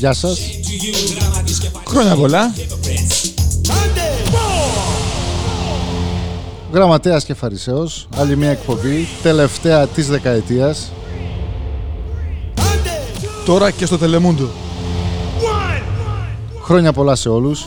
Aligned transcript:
Γεια 0.00 0.12
σας. 0.12 0.38
Shame 0.38 0.42
to 0.42 0.84
you, 0.84 1.20
γραμματείς 1.20 1.58
και 1.58 1.68
φαρισαίοι, 1.68 1.84
Χρόνια 1.86 2.16
πολλά. 2.16 2.52
hypocrites 2.54 3.30
Γραμματέας 6.72 7.24
και 7.24 7.34
Φαρισαίος. 7.34 8.08
Άλλη 8.16 8.36
μια 8.36 8.50
εκπομπή. 8.50 9.06
Τελευταία 9.22 9.86
της 9.86 10.08
δεκαετίας. 10.08 10.92
Τώρα 13.44 13.70
και 13.70 13.86
στο 13.86 13.98
Τελεμούντο. 13.98 14.48
Χρόνια 16.62 16.92
πολλά 16.92 17.14
σε 17.14 17.28
όλους. 17.28 17.66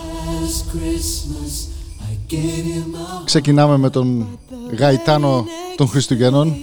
Ξεκινάμε 3.26 3.78
με 3.78 3.90
τον 3.90 4.28
Γαϊτάνο 4.78 5.46
των 5.76 5.88
Χριστουγέννων. 5.88 6.56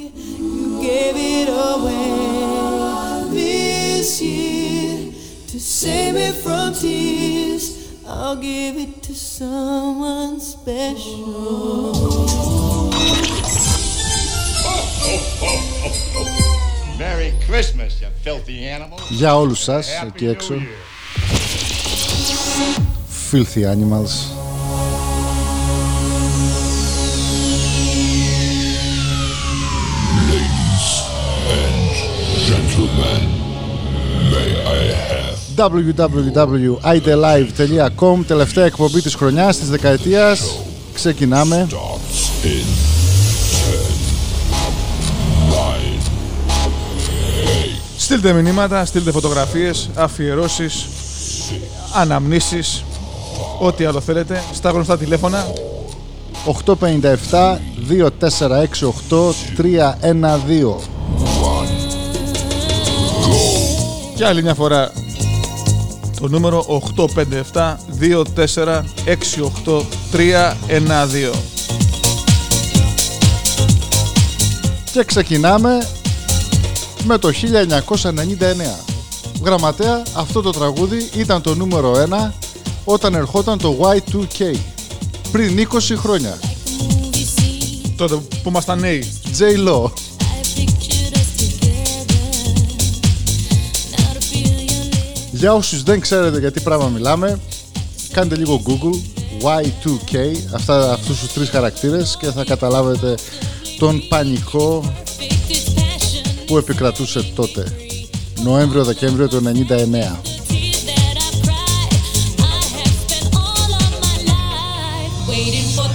give 8.42 8.76
it 8.86 8.94
to 9.08 9.14
someone 9.14 10.40
special. 10.40 11.26
Merry 16.98 17.32
Christmas, 17.48 17.92
you 18.02 18.08
filthy 18.24 18.58
animals. 18.78 19.02
Για 19.10 19.38
όλους 19.38 19.60
σας 19.60 19.88
Happy 20.02 20.06
εκεί 20.08 20.24
New 20.26 20.32
έξω. 20.32 20.54
Year. 20.54 20.60
Filthy 23.32 23.64
animals. 23.66 24.39
www.idelive.com 35.61 36.81
Τελευταία 38.27 38.65
εκπομπή 38.65 39.03
της 39.03 39.15
χρονιάς, 39.15 39.59
της 39.59 39.71
δεκαετίας. 39.71 40.59
Ξεκινάμε. 40.93 41.67
Στείλτε 47.97 48.33
μηνύματα, 48.33 48.85
στείλτε 48.85 49.11
φωτογραφίες, 49.11 49.91
αφιερώσεις, 49.95 50.87
αναμνήσεις, 51.95 52.85
ό,τι 53.61 53.85
άλλο 53.85 54.01
θέλετε, 54.01 54.43
στα 54.53 54.71
γνωστά 54.71 54.99
τηλέφωνα. 54.99 55.47
857 56.45 57.59
2468 57.89 59.35
312 59.57 61.01
και 64.21 64.27
άλλη 64.27 64.43
μια 64.43 64.55
φορά 64.55 64.93
το 66.21 66.29
νούμερο 66.29 66.83
857 67.55 67.77
2468 68.01 69.83
312 70.13 71.35
Και 74.93 75.05
ξεκινάμε 75.05 75.89
με 77.05 77.19
το 77.19 77.29
1999 77.29 78.91
Γραμματέα, 79.45 80.03
αυτό 80.15 80.41
το 80.41 80.51
τραγούδι 80.51 81.09
ήταν 81.17 81.43
το 81.43 81.55
νούμερο 81.55 81.93
1 82.29 82.33
όταν 82.85 83.15
ερχόταν 83.15 83.59
το 83.59 83.77
Y2K 83.81 84.55
πριν 85.33 85.69
20 85.73 85.95
χρόνια. 85.97 86.39
Τότε 87.97 88.15
που 88.15 88.49
ήμασταν 88.49 88.79
νέοι. 88.79 89.05
J 89.39 89.43
Για 95.41 95.55
όσους 95.55 95.83
δεν 95.83 96.01
ξέρετε 96.01 96.39
για 96.39 96.53
τι 96.53 96.61
πράγμα 96.61 96.89
μιλάμε 96.89 97.41
κάντε 98.13 98.37
λίγο 98.37 98.63
Google 98.67 98.97
Y2K 99.43 100.17
αυτά, 100.55 100.93
αυτούς 100.93 101.19
τους 101.19 101.33
τρεις 101.33 101.49
χαρακτήρες 101.49 102.17
και 102.21 102.27
θα 102.27 102.45
καταλάβετε 102.45 103.15
τον 103.79 104.03
πανικό 104.09 104.95
που 106.47 106.57
επικρατούσε 106.57 107.23
τότε. 107.35 107.77
Νοέμβριο-Δεκέμβριο 108.43 109.29
του 109.29 109.43
99 109.45 110.19
Waiting 115.29 115.69
for 115.77 115.90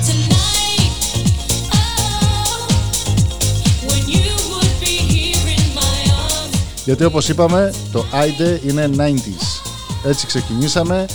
Γιατί 6.86 7.04
όπως 7.04 7.30
είπαμε 7.30 7.74
το 7.92 8.06
Aide 8.12 8.68
είναι 8.68 8.90
90s 8.98 9.70
Έτσι 10.06 10.28
ξεκινήσαμε. 10.28 11.06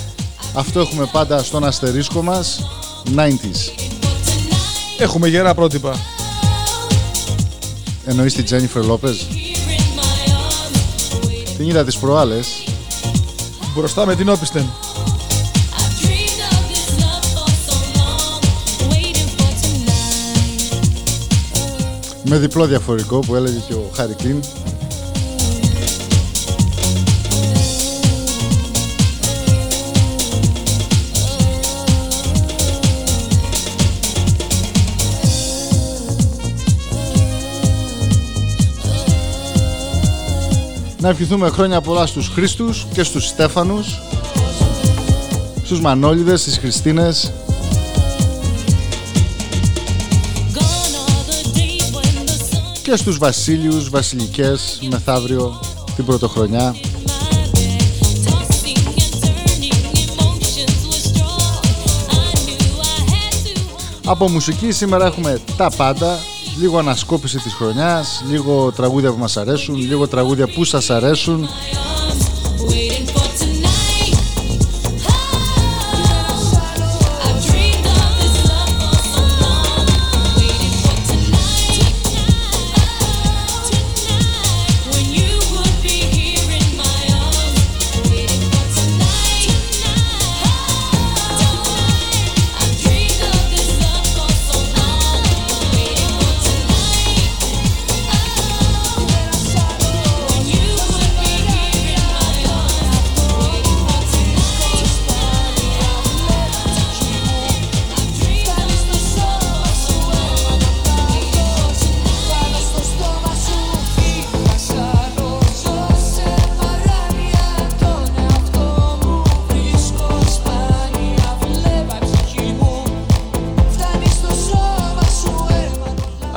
Αυτό 0.54 0.80
έχουμε 0.80 1.08
πάντα 1.12 1.42
στον 1.42 1.64
αστερίσκο 1.64 2.22
μας 2.22 2.60
90s 3.16 3.88
έχουμε 5.02 5.28
γερά 5.28 5.54
πρότυπα. 5.54 5.96
Εννοείς 8.04 8.34
τη 8.34 8.42
Jennifer 8.50 8.90
Lopez 8.90 9.14
Την 11.56 11.68
είδα 11.68 11.84
τις 11.84 11.96
προάλλες. 11.98 12.46
Μπροστά 13.76 14.06
με 14.06 14.14
την 14.14 14.28
όπισθεν 14.28 14.70
Με 22.24 22.38
διπλό 22.38 22.66
διαφορικό 22.66 23.18
που 23.18 23.34
έλεγε 23.34 23.58
και 23.68 23.74
ο 23.74 23.90
Χάρη 23.94 24.14
Κλίν 24.14 24.40
Να 41.00 41.08
ευχηθούμε 41.08 41.48
χρόνια 41.48 41.80
πολλά 41.80 42.06
στους 42.06 42.28
Χρήστους 42.28 42.86
και 42.92 43.02
στους 43.02 43.26
Στέφανους 43.26 44.00
Στους 45.64 45.80
Μανόλιδες, 45.80 46.40
στις 46.40 46.58
Χριστίνες. 46.58 47.32
Και 52.82 52.96
στους 52.96 53.18
Βασίλειους, 53.18 53.88
Βασιλικές 53.90 54.78
μεθαύριο 54.90 55.60
την 55.96 56.04
πρωτοχρονιά 56.04 56.74
Από 64.10 64.28
μουσική 64.28 64.72
σήμερα 64.72 65.06
έχουμε 65.06 65.40
τα 65.56 65.70
πάντα 65.76 66.18
Λίγο 66.60 66.78
ανασκόπηση 66.78 67.38
της 67.38 67.54
χρονιάς 67.54 68.24
Λίγο 68.28 68.72
τραγούδια 68.72 69.10
που 69.12 69.18
μας 69.18 69.36
αρέσουν 69.36 69.76
Λίγο 69.76 70.08
τραγούδια 70.08 70.48
που 70.48 70.64
σας 70.64 70.90
αρέσουν 70.90 71.48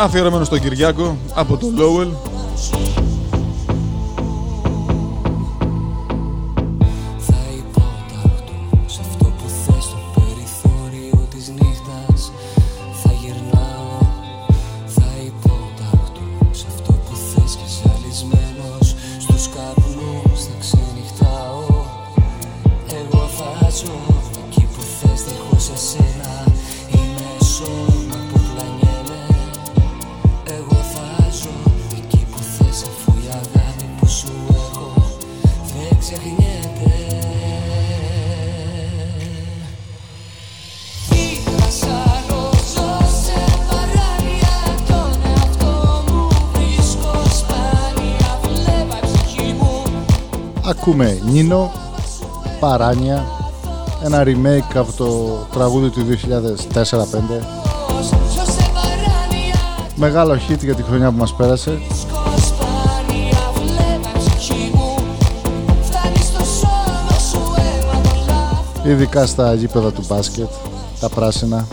αφιερωμένο 0.04 0.44
στον 0.44 0.60
Κυριάκο 0.60 1.18
από 1.34 1.58
τον 1.58 1.76
Lowell. 1.80 2.33
Νίνο 51.44 51.72
Παράνια 52.60 53.26
ένα 54.04 54.24
remake 54.26 54.76
από 54.76 54.92
το 54.92 55.38
τραγούδι 55.54 55.90
του 55.90 56.06
2004-5 56.74 56.94
μεγάλο 59.96 60.34
hit 60.34 60.58
για 60.64 60.76
τη 60.76 60.84
χρονιά 60.84 61.12
που 61.12 61.18
μας 61.18 61.34
πέρασε. 61.34 61.80
Ειδικά 68.84 69.26
στα 69.26 69.54
γήπεδα 69.54 69.92
του 69.92 70.04
μπάσκετ 70.08 70.50
τα 71.00 71.10
πράσινα. 71.10 71.68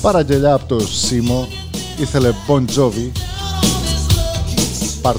παραγγελιά 0.00 0.54
από 0.54 0.66
το 0.66 0.86
Σίμο, 0.86 1.48
ήθελε 1.98 2.30
Bon 2.48 2.64
Jovi, 2.76 3.10
πάρ' 5.02 5.18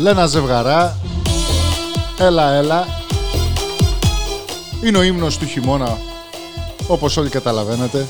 Λένα 0.00 0.26
Ζευγαρά. 0.26 0.96
Έλα, 2.18 2.52
έλα. 2.52 2.86
Είναι 4.84 4.98
ο 4.98 5.02
ύμνος 5.02 5.38
του 5.38 5.46
χειμώνα, 5.46 5.98
όπως 6.86 7.16
όλοι 7.16 7.28
καταλαβαίνετε. 7.28 8.06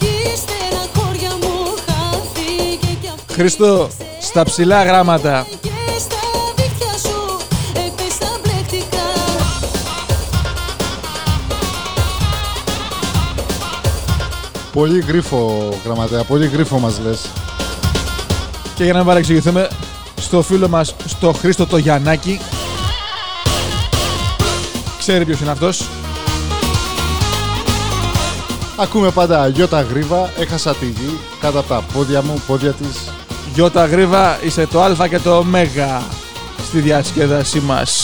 Η 0.00 0.36
στεναχώρια 0.36 1.30
μου 1.40 1.64
χάθηκε 1.86 2.96
κι 3.00 3.08
αυτή 3.14 3.32
Χρήστο, 3.32 3.88
στα 4.20 4.42
ψηλά 4.42 4.84
γράμματα. 4.84 5.46
Και 5.60 5.68
στα 5.98 6.16
δίχτυα 6.56 6.98
σου 6.98 7.36
έπεσα 7.72 8.40
μπλεκτικά 8.42 9.06
Πολύ 14.72 15.00
γρίφο 15.00 15.68
γραμματέα, 15.84 16.24
πολύ 16.24 16.46
γρίφο 16.46 16.78
μας 16.78 17.00
λες. 17.00 17.30
Και 18.74 18.84
για 18.84 18.92
να 18.92 18.98
μην 18.98 19.08
παρεξηγηθούμε, 19.08 19.68
στο 20.30 20.42
φίλο 20.42 20.68
μας, 20.68 20.94
στο 21.06 21.32
Χρήστο 21.32 21.66
το 21.66 21.76
Γιαννάκη. 21.76 22.40
Ξέρει 24.98 25.24
ποιος 25.24 25.40
είναι 25.40 25.50
αυτός. 25.50 25.88
Ακούμε 28.76 29.10
πάντα 29.10 29.48
γιώτα 29.48 29.82
γρίβα, 29.82 30.30
έχασα 30.38 30.74
τη 30.74 30.86
γη 30.86 31.18
κάτω 31.40 31.58
από 31.58 31.68
τα 31.68 31.84
πόδια 31.92 32.22
μου, 32.22 32.42
πόδια 32.46 32.72
της. 32.72 33.12
Γιώτα 33.54 33.86
Γρίβα, 33.86 34.42
είσαι 34.42 34.66
το 34.66 34.82
Α 34.82 35.08
και 35.08 35.18
το 35.18 35.36
Ω 35.36 35.44
στη 36.66 36.80
διασκέδασή 36.80 37.60
μας. 37.60 37.99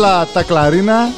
Βγει 0.00 0.08
Έλα 0.08 0.26
τα 0.26 0.42
κλαρίνα, 0.42 1.12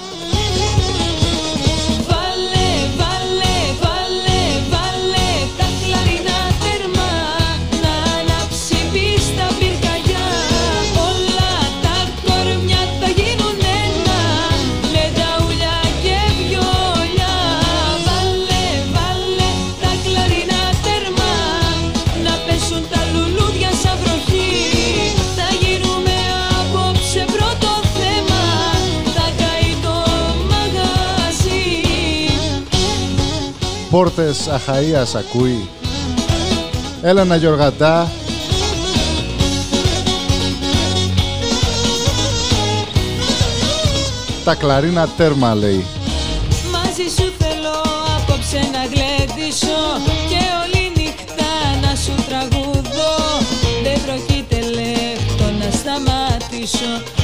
πόρτες 33.93 34.49
Αχαΐας 34.49 35.15
ακούει. 35.15 35.69
Έλενα 37.03 37.37
Γιωργαντά, 37.37 38.11
τα 44.45 44.55
κλαρίνα 44.55 45.09
τέρμα 45.17 45.55
λέει. 45.55 45.85
Μαζί 46.73 47.09
σου 47.17 47.33
θέλω 47.39 47.77
απόψε 48.17 48.59
να 48.73 48.83
γλεντήσω 48.93 49.81
Και 50.29 50.43
όλη 50.63 50.93
νύχτα 50.97 51.51
να 51.83 51.97
σου 51.97 52.15
τραγουδώ 52.29 53.15
Δεν 53.83 53.99
πρόκειται 54.07 54.57
λεπτό 54.57 55.45
να 55.61 55.71
σταματήσω 55.71 57.22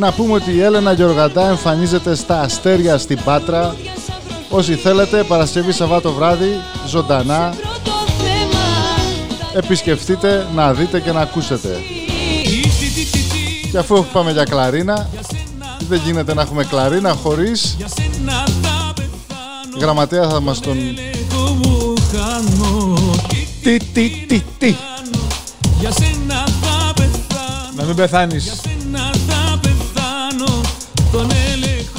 Να 0.00 0.12
πούμε 0.12 0.32
ότι 0.32 0.52
η 0.52 0.62
Έλενα 0.62 0.92
Γιωργαντά 0.92 1.48
εμφανίζεται 1.48 2.14
στα 2.14 2.40
Αστέρια 2.40 2.98
στην 2.98 3.18
Πάτρα. 3.24 3.76
Όσοι 4.48 4.74
θέλετε, 4.74 5.22
Παρασκευή 5.24 5.72
Σαββάτο 5.72 6.12
βράδυ, 6.12 6.60
ζωντανά, 6.86 7.54
πρώτο 7.62 7.96
θέμα 8.06 8.64
επισκεφτείτε 9.54 10.46
να 10.54 10.72
δείτε 10.72 11.00
και 11.00 11.12
να 11.12 11.20
ακούσετε. 11.20 11.76
Και 13.70 13.78
αφού 13.78 14.04
πάμε 14.12 14.32
για 14.32 14.44
κλαρίνα, 14.44 15.08
δεν 15.88 16.00
γίνεται 16.04 16.34
να 16.34 16.42
έχουμε 16.42 16.64
κλαρίνα 16.64 17.12
χωρίς 17.12 17.76
γραμματέα 19.80 20.28
θα 20.28 20.40
μας 20.40 20.60
τον... 20.60 20.76
Τι, 23.62 23.76
τι, 23.76 24.10
τι, 24.28 24.42
τι. 24.58 24.74
Για 25.80 25.90
σένα 25.90 26.46
θα 26.60 26.92
πεθάνω, 26.94 27.72
Να 27.76 27.84
μην 27.84 27.94
πεθάνεις. 27.94 28.60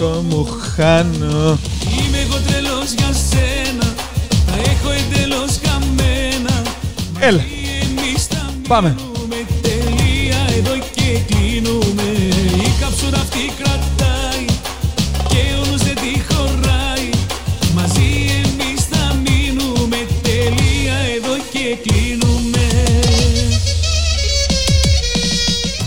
Έλεγχο 0.01 0.21
Το 0.21 0.21
μου 0.21 0.47
χάνω. 0.75 1.57
είμαι 1.97 2.17
εγώ 2.25 2.37
τρελός 2.47 2.91
για 2.97 3.11
σένα 3.29 3.93
Τα 4.45 4.53
έχω 4.71 4.89
εντελώς 4.91 5.51
χαμένα 5.65 6.61
Έλα, 7.19 7.43
Εμείς 7.81 8.23
θα 8.25 8.53
πάμε. 8.67 8.95
μείνουμε 8.97 9.35
τελεία 9.61 10.39
εδώ 10.57 10.73
και 10.95 11.33
κλείνουμε 11.33 12.09
Η 12.65 12.71
καψούρα 12.81 13.17
αυτή 13.17 13.51
κρατάει 13.57 14.45
και 15.27 15.41
όλους 15.61 15.81
δεν 15.83 15.95
τη 15.95 16.33
χωράει 16.33 17.09
Μαζί 17.75 18.09
εμείς 18.43 18.81
θα 18.91 19.15
μείνουμε 19.25 19.97
τελεία 20.21 20.97
εδώ 21.15 21.35
και 21.51 21.89
κλείνουμε 21.89 22.67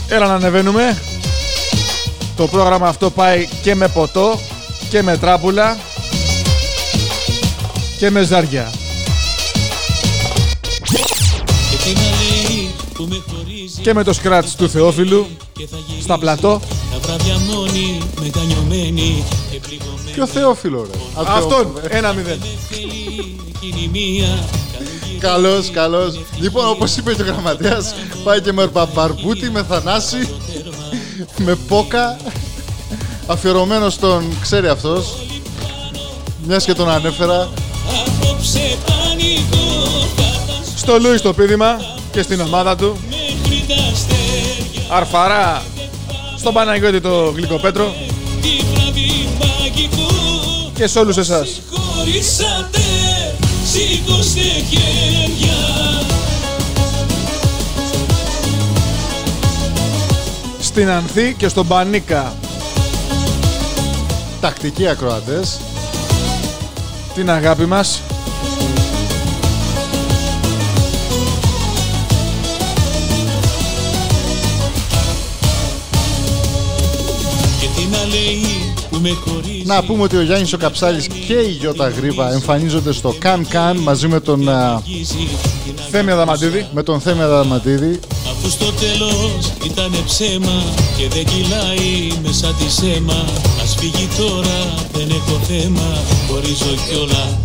Έλα 0.08 0.26
να 0.26 0.34
ανεβαίνουμε. 0.34 0.96
Το 2.36 2.46
πρόγραμμα 2.46 2.88
αυτό 2.88 3.10
πάει 3.10 3.48
και 3.62 3.74
με 3.74 3.88
ποτό 3.88 4.38
και 4.90 5.02
με 5.02 5.16
τράπουλα 5.16 5.76
και 7.98 8.10
με 8.10 8.22
ζάρια. 8.22 8.72
Και 11.70 11.76
τι 11.84 11.92
να 11.92 12.00
λέει 12.00 12.74
που 12.94 13.06
με 13.08 13.22
χωρίζει 13.30 13.80
Και 13.80 13.94
με 13.94 14.02
το 14.04 14.12
σκράτς 14.12 14.54
του 14.54 14.68
Θεόφιλου 14.68 15.26
και 15.52 15.66
θα 15.70 15.76
γυρίσει 15.86 16.04
στα 16.04 16.18
πλατό. 16.18 16.60
Τα 16.92 16.98
βράδια 16.98 17.38
μόνη, 17.38 17.98
μετανιωμένη 18.20 19.24
και 19.50 19.58
πληγωμένη 19.58 20.10
Ποιο 20.12 20.26
Θεόφιλο 20.26 20.88
ρε. 20.90 20.98
Α, 21.22 21.34
Αυτόν, 21.36 21.50
Θεόφιλο. 21.50 21.96
ένα 21.96 22.12
μηδέν. 22.12 22.38
Θέλει 22.70 23.36
εκείνη 23.54 23.88
μία 23.92 24.44
Καλός, 25.18 25.70
καλός. 25.70 26.20
Λοιπόν, 26.40 26.68
όπως 26.68 26.96
είπε 26.96 27.14
και 27.14 27.22
ο 27.22 27.24
γραμματέας, 27.24 27.94
πάει 28.24 28.40
και 28.40 28.52
με 28.52 28.70
μπαρμπούτι, 28.94 29.50
με 29.50 29.62
θανάση, 29.62 30.28
με 31.36 31.54
πόκα, 31.54 32.16
αφιερωμένο 33.26 33.90
στον, 33.90 34.24
ξέρει 34.40 34.68
αυτός, 34.68 35.16
μιας 36.46 36.64
και 36.64 36.74
τον 36.74 36.88
ανέφερα, 36.90 37.48
Απόψε 38.06 38.76
πανικό 38.86 39.82
κατάσταση 40.16 40.78
Στο 40.78 40.98
Λούι 40.98 41.16
στο 41.16 41.32
πίδημα 41.32 41.76
και 42.12 42.22
στην 42.22 42.40
ομάδα 42.40 42.76
του. 42.76 42.96
μέχρι 43.08 43.64
τα 43.68 43.74
αστέρια 43.92 44.96
Αρφαρά 44.96 45.62
στον 46.38 46.52
Παναγιώτη 46.52 47.00
το 47.00 47.32
Γλυκοπέτρο. 47.36 47.94
Τη 48.42 48.48
βραδύ 48.74 49.28
Και 50.74 50.86
σε 50.86 50.98
όλους 50.98 51.16
εσάς. 51.16 51.60
Χωρίσατε, 51.70 52.80
σήκωστε 53.72 54.40
χέρια 54.40 55.73
Στην 60.74 60.90
Ανθή 60.90 61.34
και 61.38 61.48
στον 61.48 61.66
Πανίκα. 61.66 62.34
Τακτικοί 64.40 64.88
ακροατές. 64.88 65.60
Την 67.14 67.30
αγάπη 67.30 67.64
μας. 67.64 68.00
Και 77.60 77.66
τι 77.76 77.86
να 77.86 78.04
λέει 78.04 78.42
που 78.90 78.98
με 79.00 79.08
χωρίζει; 79.08 79.62
Να 79.66 79.82
πούμε 79.82 80.02
ότι 80.02 80.16
ο 80.16 80.22
Γιάννης 80.22 80.52
ο 80.52 80.56
Καψάλης 80.56 81.06
και 81.06 81.34
η 81.34 81.50
Γιώτα 81.50 81.88
Γρήβα 81.88 82.32
εμφανίζονται 82.32 82.92
στο 82.92 83.14
Can 83.22 83.40
Can 83.52 83.76
μαζί 83.82 84.08
με 84.08 84.20
τον, 84.20 84.48
α, 84.48 84.82
Θέμη 85.90 86.10
Αδαμαντίδη. 86.10 86.66
με 86.72 86.82
τον 86.82 87.00
Θέμη 87.00 87.22
Αδαμαντίδη. 87.22 88.00
Αφού 88.46 88.52
στο 88.52 88.72
τέλος 88.72 89.52
ήτανε 89.64 89.96
ψέμα 90.06 90.62
Και 90.96 91.08
δεν 91.08 91.24
κυλάει 91.24 92.12
μέσα 92.22 92.46
τη 92.46 92.88
αίμα 92.88 93.24
Ας 93.62 93.74
φύγει 93.78 94.08
τώρα 94.16 94.74
δεν 94.92 95.10
έχω 95.10 95.40
θέμα 95.44 95.98
Χωρίζω 96.28 96.74
κιόλα 96.88 97.38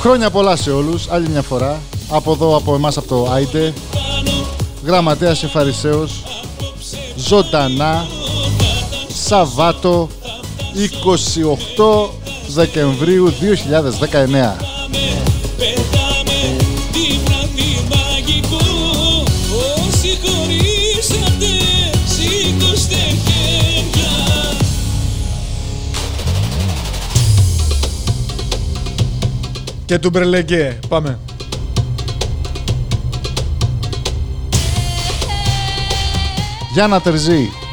Χρόνια 0.00 0.30
πολλά 0.30 0.56
σε 0.56 0.70
όλους, 0.70 1.08
άλλη 1.10 1.28
μια 1.28 1.42
φορά. 1.42 1.80
Από 2.08 2.32
εδώ, 2.32 2.56
από 2.56 2.74
εμάς, 2.74 2.96
από 2.96 3.08
το 3.08 3.30
Άιντε. 3.32 3.72
Γραμματέας 4.84 5.38
και 5.38 5.46
Φαρισαίος. 5.46 6.22
Ζωντανά. 7.16 8.06
Σαββάτο 9.26 10.08
28 11.76 12.10
Δεκεμβρίου 12.48 13.32
2019. 13.40 14.65
Και 29.86 29.98
του 29.98 30.10
Μπρελεγκέ. 30.10 30.78
Πάμε. 30.88 31.18
Γιάννα 36.72 37.00
Τερζή. 37.00 37.65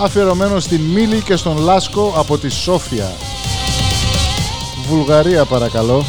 Αφιερωμένο 0.00 0.60
στην 0.60 0.80
Μίλη 0.80 1.22
και 1.22 1.36
στον 1.36 1.58
Λάσκο 1.58 2.12
από 2.16 2.38
τη 2.38 2.48
Σόφια. 2.48 3.16
Βουλγαρία 4.88 5.44
παρακαλώ. 5.44 6.04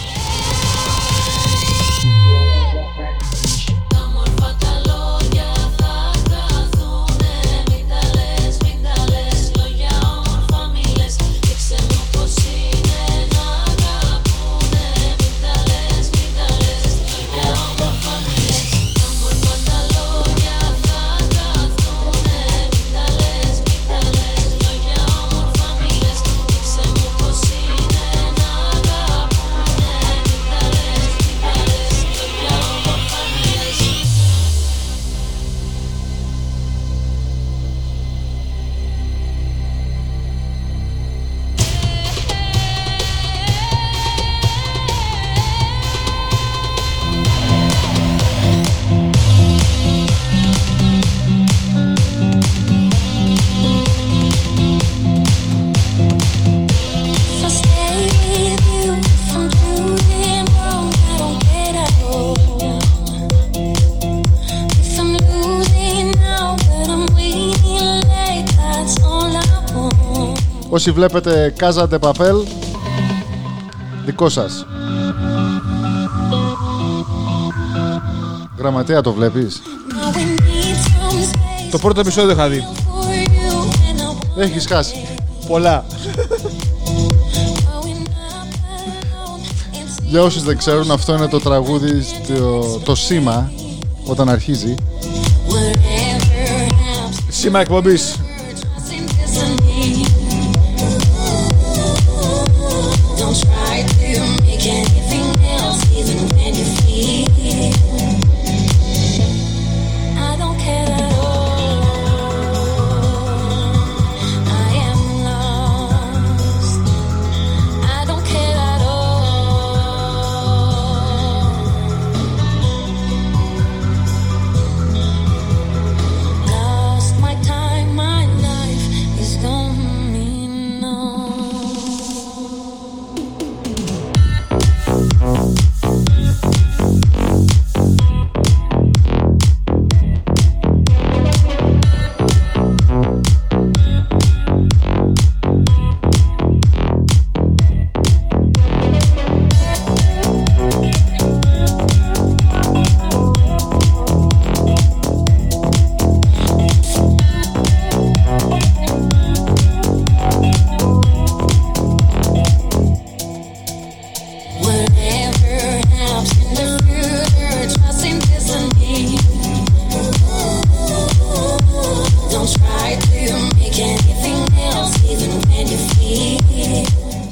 Όσοι 70.79 70.91
βλέπετε 70.91 71.53
Casa 71.59 71.87
de 71.89 71.99
Papel, 71.99 72.43
δικό 74.05 74.29
σας. 74.29 74.65
Γραμματέα 78.57 79.01
το 79.01 79.13
βλέπεις; 79.13 79.61
Now 79.61 80.15
we 80.15 80.19
need 80.19 80.75
some 80.75 81.19
space 81.19 81.71
Το 81.71 81.77
πρώτο 81.77 81.99
επεισόδιο 81.99 82.31
είχα 82.31 82.47
δει. 82.49 82.63
for 82.63 83.13
you, 83.13 84.37
and 84.37 84.39
I 84.39 84.41
Έχεις 84.41 84.65
χάσει. 84.67 84.95
Πολλά. 85.47 85.85
going 85.87 85.91
up 88.07 88.13
alone. 88.73 89.75
And 89.75 90.03
Για 90.05 90.21
όσους 90.21 90.43
δεν 90.43 90.57
ξέρουν, 90.57 90.91
αυτό 90.91 91.13
είναι 91.13 91.27
το 91.27 91.39
τραγούδι, 91.39 92.05
το, 92.37 92.59
το 92.83 92.95
σήμα, 92.95 93.51
όταν 94.05 94.29
αρχίζει. 94.29 94.75
whatever 95.49 96.71
happens, 96.71 97.23
Σήμα 97.29 97.59
εκπομπής. 97.59 98.18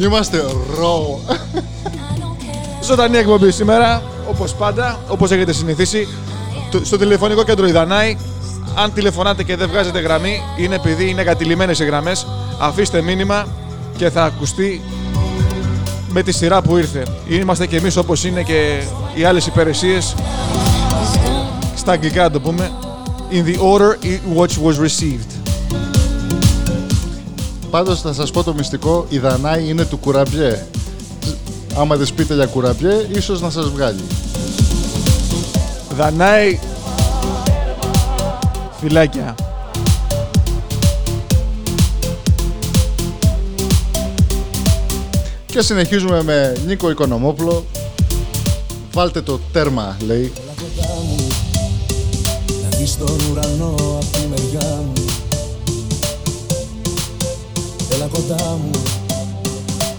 Είμαστε 0.08 0.38
ρο. 0.78 1.20
I 1.28 1.32
don't 1.32 2.42
care. 2.42 2.84
Ζωντανή 2.84 3.18
εκπομπή 3.18 3.52
σήμερα, 3.52 4.02
όπως 4.30 4.54
πάντα, 4.56 5.00
όπως 5.08 5.32
έχετε 5.32 5.54
συνηθίσει. 5.54 6.08
Το- 6.72 6.86
Στο 6.86 6.98
τηλεφωνικό 6.98 7.44
κέντρο 7.44 7.68
η 7.68 7.72
Δανάη, 7.72 8.18
αν 8.76 8.94
τηλεφωνάτε 8.94 9.44
και 9.44 9.56
δεν 9.56 9.70
βγάζετε 9.70 10.00
γραμμή, 10.00 10.42
είναι 10.58 10.76
επειδή 10.76 11.10
είναι 11.10 11.24
κατηλημένες 11.24 11.80
οι 11.80 11.86
γραμμές. 11.86 12.28
Αφήστε 12.60 13.02
μήνυμα 13.02 13.48
και 13.98 14.10
θα 14.10 14.24
ακουστεί 14.24 14.82
με 16.10 16.24
τη 16.24 16.32
σειρά 16.32 16.62
που 16.62 16.78
ήρθε. 16.78 17.06
Είμαστε 17.28 17.66
και 17.66 17.78
εμείς 17.78 17.98
όπως 17.98 18.24
είναι 18.24 18.42
και 18.44 18.82
οι 19.16 19.24
άλλες 19.24 19.46
υπηρεσίες 19.48 20.16
στα 21.76 21.92
αγγλικά 21.92 22.24
να 22.24 22.32
το 22.32 22.40
πούμε 22.40 22.72
in 23.32 23.46
the 23.48 23.56
order 23.60 24.06
in 24.06 24.38
which 24.42 24.56
was 24.68 24.80
received. 24.88 25.32
Πάντως 27.70 28.02
θα 28.02 28.14
σας 28.14 28.32
πω 28.32 28.44
το 28.44 28.54
μυστικό, 28.54 29.06
η 29.10 29.18
Δανάη 29.18 29.70
είναι 29.70 29.86
του 29.86 29.98
κουραμπιέ. 29.98 30.66
Άμα 31.78 31.96
δεν 31.96 32.08
πείτε 32.16 32.34
για 32.34 32.46
κουραμπιέ, 32.46 33.08
ίσως 33.14 33.42
να 33.42 33.50
σας 33.50 33.70
βγάλει. 33.70 34.04
Δανάη 35.98 36.60
φυλάκια. 38.80 39.36
Και 45.46 45.62
συνεχίζουμε 45.62 46.24
με 46.24 46.56
Νίκο 46.66 46.90
Οικονομόπουλο. 46.90 47.66
Βάλτε 48.94 49.22
το 49.22 49.40
τέρμα, 49.52 49.98
λέει. 50.06 50.32
Έλα 50.42 50.54
κοντά 50.56 50.94
μου 51.02 51.28
Να 52.64 52.78
δεις 52.78 52.98
τον 52.98 53.18
ουρανό 53.32 53.76
απ' 54.02 54.12
τη 54.12 54.28
μεριά 54.28 54.82
μου 54.86 54.97
κοντά 58.08 58.60
μου. 58.64 58.72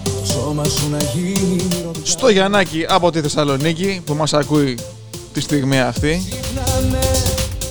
Το 0.03 0.25
σώμα 0.25 0.63
σου 0.63 0.89
να 0.89 0.97
γίνει 0.97 1.63
μυρωδικά 1.69 2.05
Στο 2.05 2.29
Γιαννάκη 2.29 2.85
από 2.89 3.11
τη 3.11 3.21
Θεσσαλονίκη 3.21 4.01
που 4.05 4.13
μας 4.13 4.33
ακούει 4.33 4.77
τη 5.33 5.41
στιγμή 5.41 5.79
αυτή. 5.79 6.23
Ξύπναμε 6.29 6.99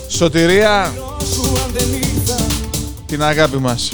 Σωτηρία. 0.09 0.93
Σου 1.33 1.43
αν 1.43 1.71
δεν 1.73 1.89
ήρθα 1.93 2.47
την 3.07 3.23
αγάπη 3.23 3.57
μας. 3.57 3.93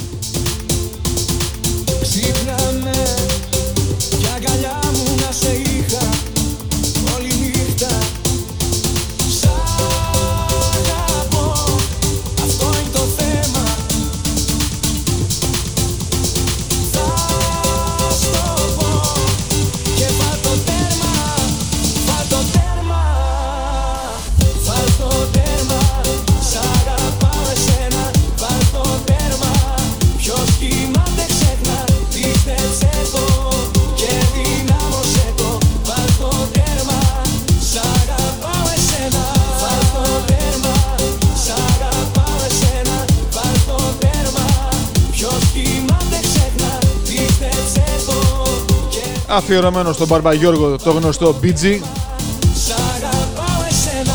Αφιερωμένο 49.47 49.93
στον 49.93 50.07
Μπαρμπαγιώργο 50.07 50.75
το 50.75 50.91
γνωστό 50.91 51.35
BG. 51.41 51.79
Σ' 52.53 52.71
αγαπάω 52.95 53.65
εσένα 53.69 54.13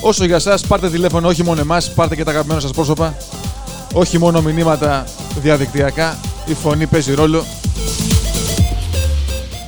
Όσο 0.00 0.24
για 0.24 0.38
σας 0.38 0.66
πάρτε 0.66 0.90
τηλέφωνο 0.90 1.28
όχι 1.28 1.42
μόνο 1.42 1.60
εμάς, 1.60 1.92
πάρτε 1.92 2.16
και 2.16 2.24
τα 2.24 2.30
αγαπημένα 2.30 2.60
σας 2.60 2.70
πρόσωπα. 2.70 3.16
Όχι 3.92 4.18
μόνο 4.18 4.42
μηνύματα 4.42 5.04
διαδικτυακά. 5.40 6.18
Η 6.46 6.54
φωνή 6.54 6.86
παίζει 6.86 7.14
ρόλο. 7.14 7.44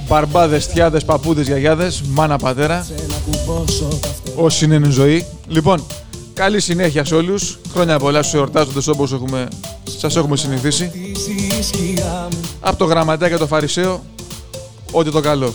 Μπαρμπάδες, 0.09 0.67
θιάδες, 0.67 1.05
παππούδες, 1.05 1.47
γιαγιάδες, 1.47 2.03
μάνα, 2.09 2.39
πατέρα. 2.39 2.87
να 3.09 3.15
κουμπώσω 3.25 3.89
τα 4.01 4.09
φτερά 4.09 4.37
Όσοι 4.37 4.65
είναι 4.65 4.75
εν 4.75 4.91
ζωή. 4.91 5.27
Λοιπόν, 5.49 5.87
καλή 6.35 6.61
συνέχεια 6.61 7.05
σε 7.05 7.15
όλους. 7.15 7.59
Χρόνια 7.73 7.99
πολλά 7.99 8.23
στους 8.23 8.35
εορτάζοντες 8.35 8.87
όπως 8.87 9.13
έχουμε, 9.13 9.49
σας 9.99 10.17
έχουμε 10.17 10.37
συνηθίσει. 10.37 10.89
τη 10.89 11.63
σκιά 11.63 12.29
μου 12.31 12.41
Από 12.61 12.77
το 12.77 12.85
γραμματέα 12.85 13.29
και 13.29 13.37
το 13.37 13.47
φαρισαίο, 13.47 14.05
ό,τι 14.93 15.11
το 15.11 15.21
καλό. 15.21 15.53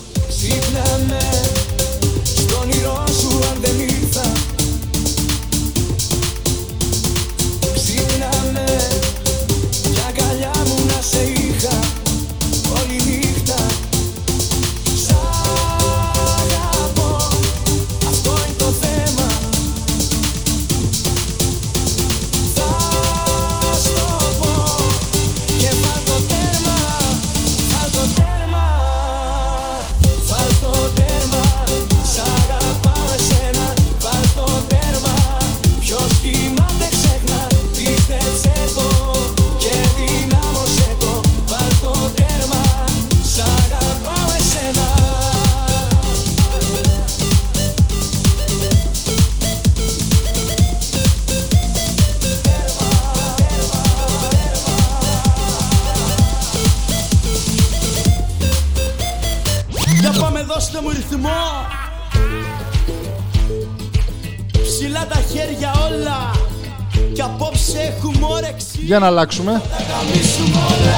Για 68.93 69.01
να 69.01 69.08
αλλάξουμε. 69.08 69.51
Να 69.51 69.60
γαμίσουμε 69.60 70.58
όλα 70.58 70.95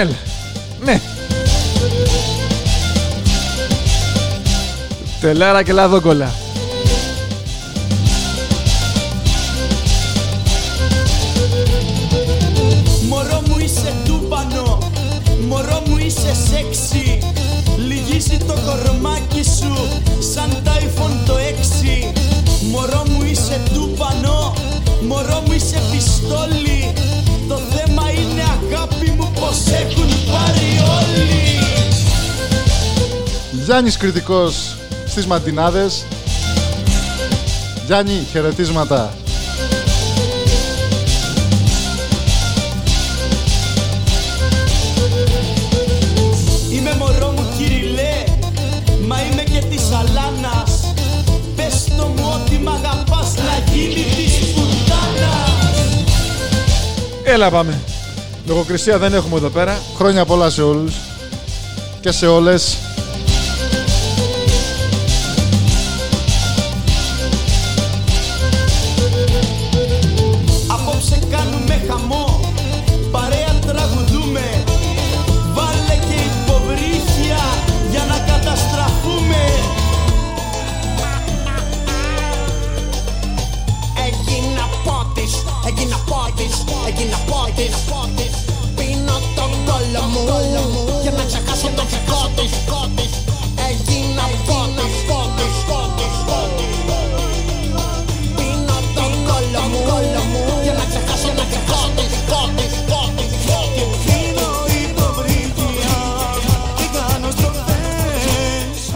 Έλα. 0.00 0.16
Ναι. 0.84 1.00
Τελάρα 5.20 5.62
και 5.62 5.72
λαδόκολα. 5.72 6.43
Γιάννης 33.74 33.96
κριτικός 33.96 34.76
στις 35.06 35.26
μαντινάδες. 35.26 36.04
Γιάννη, 37.86 38.26
χαιρετίσματα. 38.30 39.14
Είμαι 46.72 46.94
μωρό 46.98 47.30
μου 47.30 47.46
κυριλέ 47.58 48.24
Μα 49.06 49.16
είμαι 49.22 49.42
και 49.42 49.66
της 49.70 49.82
Αλάνας 49.82 50.92
Πες 51.56 51.84
το 51.96 52.06
μου 52.06 52.40
ότι 52.42 52.58
μ' 52.58 52.68
αγαπάς 52.68 53.34
Να 53.36 53.72
γίνει 53.72 53.94
της 53.94 54.52
πουτάνας 54.54 56.04
Έλα 57.24 57.50
πάμε. 57.50 57.80
Λογοκρισία 58.46 58.98
δεν 58.98 59.14
έχουμε 59.14 59.36
εδώ 59.36 59.48
πέρα. 59.48 59.80
Χρόνια 59.96 60.24
πολλά 60.24 60.50
σε 60.50 60.62
όλους 60.62 60.94
και 62.00 62.12
σε 62.12 62.26
όλες. 62.26 62.78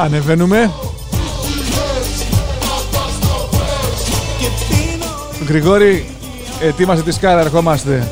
Ανεβαίνουμε. 0.09 0.73
Γρηγόρη, 5.49 6.07
ετοίμασε 6.61 7.03
τη 7.03 7.13
σκάρα, 7.13 7.41
ερχόμαστε. 7.41 8.09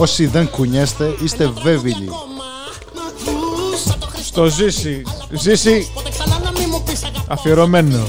Όσοι 0.00 0.26
δεν 0.26 0.50
κουνιέστε, 0.50 1.14
είστε 1.22 1.52
βέβαιοι. 1.62 2.10
Στο 4.22 4.46
ζήσει. 4.46 5.02
Ζήσει. 5.30 5.92
Αφιερωμένο. 7.28 8.06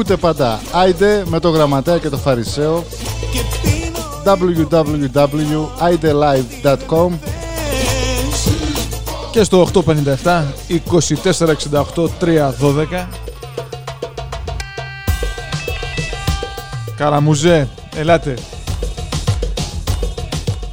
ακούτε 0.00 0.16
πάντα. 0.16 0.60
Άιντε 0.72 1.22
με 1.26 1.40
το 1.40 1.50
γραμματέα 1.50 1.98
και 1.98 2.08
το 2.08 2.16
φαρισαίο. 2.16 2.84
www.idelive.com 4.24 5.08
και 9.30 9.42
στο 9.42 9.68
857 9.74 9.82
2468 10.24 12.08
312 12.20 13.06
Καραμουζέ, 16.96 17.68
ελάτε. 17.96 18.34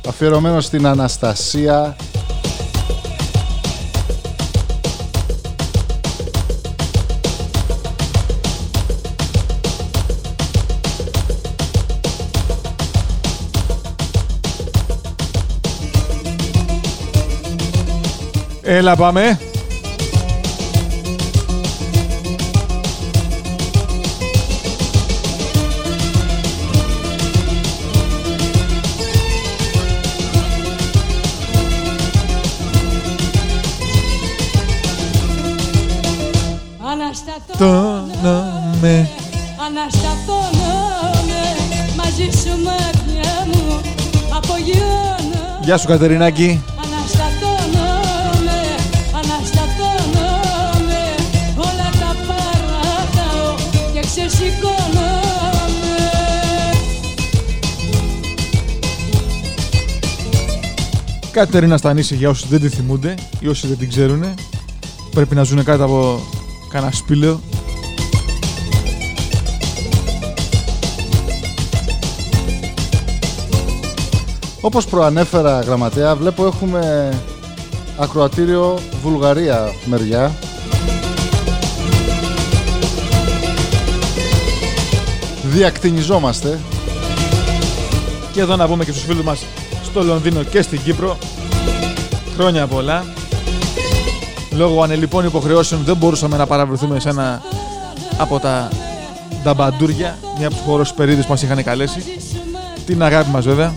Αφιερωμένο 0.08 0.62
στην 0.62 0.88
Αναστασία 0.88 1.96
Έλα 18.68 18.96
πάμε. 18.96 19.40
Αναστατώνομαι, 36.82 38.08
με 38.86 39.10
μαζί 41.96 42.24
σου 42.24 42.64
μάτια 42.64 43.46
μου, 43.46 43.82
απογειώνομαι. 44.36 45.60
Γεια 45.62 45.78
σου 45.78 45.88
Κατερινάκη. 45.88 46.64
Κατερίνα 61.36 61.78
Στανίση 61.78 62.16
για 62.16 62.30
όσους 62.30 62.50
δεν 62.50 62.62
τη 62.62 62.70
θυμούνται 62.70 63.16
ή 63.40 63.48
όσοι 63.48 63.68
δεν 63.68 63.78
την 63.78 63.90
ξέρουν 63.90 64.24
πρέπει 65.12 65.36
να 65.36 65.44
ζουν 65.44 65.64
κάτω 65.64 65.84
από 65.84 66.20
κανένα 66.70 66.92
σπήλαιο. 66.92 67.40
Όπως 74.62 74.86
προανέφερα 74.86 75.60
γραμματέα 75.60 76.16
βλέπω 76.16 76.46
έχουμε 76.46 77.14
ακροατήριο 77.98 78.80
Βουλγαρία 79.02 79.74
μεριά. 79.86 80.36
Διακτηνιζόμαστε. 85.44 86.60
Και 88.32 88.42
εδώ 88.42 88.56
να 88.56 88.68
πούμε 88.68 88.86
και 88.86 88.92
στους 88.92 89.04
φίλους 89.04 89.24
μας 89.24 89.46
στο 89.96 90.04
Λονδίνο 90.04 90.44
και 90.44 90.62
στην 90.62 90.84
Κύπρο. 90.84 91.18
Χρόνια 92.38 92.68
πολλά. 92.68 93.06
Λόγω 94.52 94.84
ανελειπών 94.84 95.26
υποχρεώσεων 95.26 95.84
δεν 95.84 95.98
μπορούσαμε 95.98 96.38
να 96.38 96.46
παραβρεθούμε 96.46 97.00
σε 97.00 97.10
ένα 97.10 97.42
από 98.18 98.40
τα 98.40 98.70
νταμπαντούρια, 99.44 100.18
μια 100.38 100.48
από 100.48 100.56
τους 100.56 100.66
χώρους 100.66 100.94
περίδες 100.94 101.26
που 101.26 101.32
μας 101.32 101.42
είχαν 101.42 101.64
καλέσει. 101.64 102.04
Την 102.86 103.04
αγάπη 103.04 103.30
μας 103.30 103.46
βέβαια. 103.46 103.74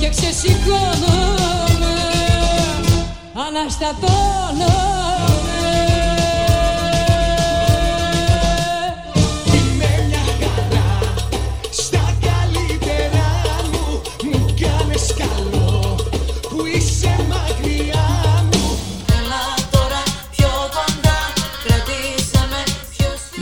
Και 0.00 0.10
Αναστατώνω 3.48 4.91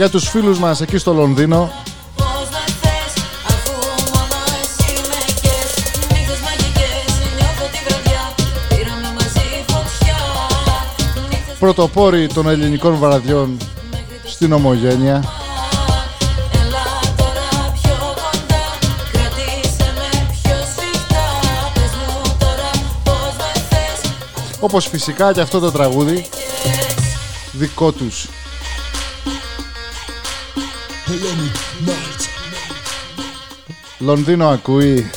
για 0.00 0.10
τους 0.10 0.28
φίλους 0.28 0.58
μας 0.58 0.80
εκεί 0.80 0.98
στο 0.98 1.12
Λονδίνο 1.12 1.72
πρωτοπόροι 11.58 12.26
των 12.26 12.48
ελληνικών 12.48 12.94
βραδιών 12.94 13.56
στην 14.24 14.52
Ομογένεια. 14.52 15.24
Όπως 24.60 24.86
φυσικά 24.86 25.32
και 25.32 25.40
αυτό 25.40 25.58
το 25.58 25.70
τραγούδι 25.70 26.28
δικό 27.52 27.92
τους. 27.92 28.28
Λονδίνο 33.98 34.48
ακούει. 34.48 35.10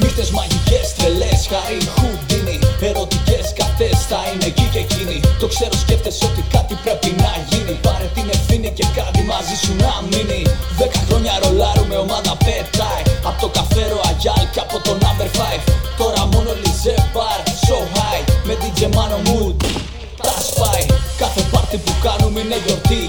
Νύχτες 0.00 0.30
μαγικές, 0.30 0.94
τρελές, 0.96 1.48
χαρί, 1.50 1.80
χουντίνι. 1.96 2.58
Ερωτικές 2.80 3.46
κατές, 3.60 3.96
θα 4.10 4.20
είναι 4.32 4.44
εκεί 4.44 4.66
και 4.72 4.78
εκείνη. 4.78 5.20
Το 5.40 5.46
ξέρω 5.46 5.74
σκέφτεσαι 5.84 6.24
ότι 6.24 6.42
κάτι 6.54 6.74
πρέπει 6.84 7.10
να 7.24 7.32
γίνει. 7.48 7.78
Πάρε 7.82 8.08
την 8.14 8.26
ευθύνη 8.36 8.70
και 8.78 8.86
κάτι 8.94 9.22
μαζί 9.22 9.56
σου 9.62 9.72
να 9.84 9.92
μείνει. 10.10 10.42
Δέκα 10.78 11.00
χρόνια 11.08 11.32
ρολάρουμε, 11.42 11.96
ομάδα 11.96 12.32
πετάει. 12.44 13.02
Απ' 13.28 13.40
το 13.40 13.48
καφέρο 13.56 14.00
Αγιάλ 14.08 14.44
και 14.54 14.60
από 14.66 14.76
το 14.86 14.92
number 15.02 15.28
5 15.38 15.60
Τώρα 16.00 16.22
μόνο 16.32 16.50
λιζέ 16.62 16.96
μπαρ, 17.12 17.40
so 17.64 17.78
high. 17.94 18.22
Με 18.46 18.54
DJ 18.60 18.80
Mano 18.96 19.18
Mood 19.28 19.56
τα 20.22 20.34
σπάει. 20.48 20.84
Κάθε 21.22 21.42
πάρτι 21.52 21.76
που 21.84 21.92
κάνουμε 22.06 22.40
είναι 22.40 22.58
γιορτή 22.64 23.00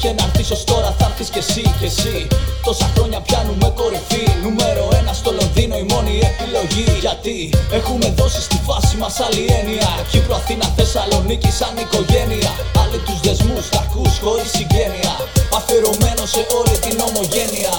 Κι 0.00 0.08
αν 0.08 0.16
δεν 0.16 0.24
έτυχε 0.24 0.26
να 0.26 0.32
έρθεις 0.32 0.50
ως 0.50 0.64
τώρα 0.64 0.94
θα 0.98 1.06
έρθεις 1.10 1.28
κι 1.28 1.38
εσύ 1.38 1.62
κι 1.78 1.84
εσύ. 1.84 2.26
Τόσα 2.64 2.90
χρόνια 2.94 3.20
πιάνουμε 3.20 3.68
κορυφή. 3.78 4.24
Νούμερο 4.42 4.88
ένα 5.00 5.12
στο 5.12 5.30
Λονδίνο 5.38 5.76
η 5.76 5.86
μόνη 5.92 6.14
επιλογή. 6.30 6.86
Γιατί 7.00 7.36
έχουμε 7.78 8.08
δώσει 8.18 8.40
στη 8.42 8.58
φάση 8.66 8.96
μας 8.96 9.20
άλλη 9.20 9.44
έννοια. 9.58 9.90
Κύπρο, 10.10 10.34
Αθήνα, 10.34 10.66
Θεσσαλονίκη 10.76 11.50
σαν 11.50 11.76
οικογένεια. 11.82 12.52
Άλλοι 12.82 12.98
τους 13.06 13.20
δεσμούς 13.20 13.68
τα 13.68 13.78
ακούς 13.84 14.18
χωρίς 14.24 14.50
συγγένεια. 14.56 15.14
Αφιερωμένο 15.56 16.24
σε 16.34 16.42
όλη 16.58 16.76
την 16.84 16.96
ομογένεια. 17.08 17.74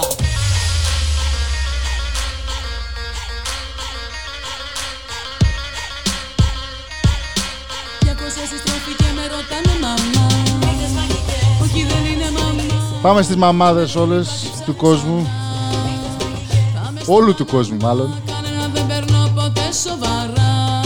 Διακόσια 8.04 8.44
συστροφή 8.50 8.92
και 9.00 9.10
με 9.16 9.24
ρωτάνε 9.32 9.74
μαμά 9.84 10.41
Πάμε 13.02 13.22
στις 13.22 13.36
μαμάδες 13.36 13.94
όλες 13.94 14.50
του 14.64 14.76
κόσμου. 14.76 15.28
Όλου 17.06 17.34
του 17.34 17.46
κόσμου 17.46 17.76
μάλλον. 17.80 18.14
Κανένα 18.26 18.68
δεν 18.74 18.86
παίρνω 18.86 19.30
ποτέ 19.34 19.72
σοβαρά 19.72 20.80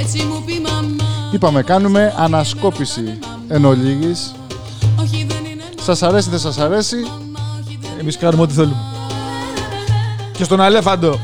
Έτσι 0.00 0.22
μου 0.22 0.42
πει 0.46 0.60
μαμά 0.60 1.30
Είπαμε 1.32 1.62
κάνουμε 1.62 2.14
ανασκόπηση 2.16 3.18
εν 3.48 3.64
ολίγης. 3.64 4.34
Όχι 5.00 5.26
δεν 5.28 5.44
είναι 5.52 5.64
Σας 5.82 6.02
αρέσει 6.02 6.30
δεν 6.30 6.38
σας 6.38 6.58
αρέσει; 6.58 6.96
Εμείς 8.00 8.16
κάνουμε 8.16 8.42
ό,τι 8.42 8.52
θέλουμε. 8.52 8.76
Και 10.32 10.44
στον 10.44 10.60
Αλέφαντο. 10.60 11.18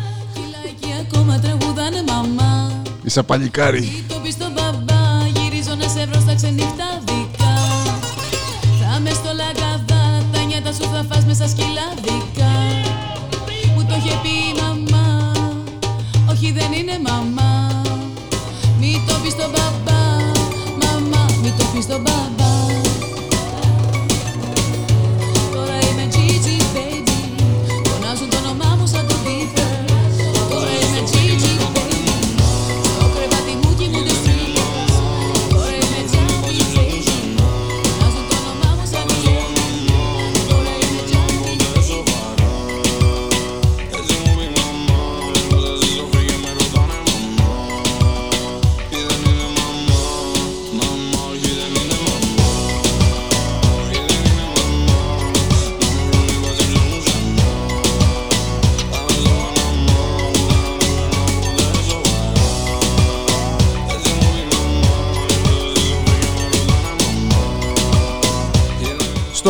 Εκεί 0.67 0.95
ακόμα 1.07 1.39
τραγουδάνε 1.39 2.05
μαμά 2.09 2.71
Είσαι 3.05 3.23
παλικάρι. 3.23 4.06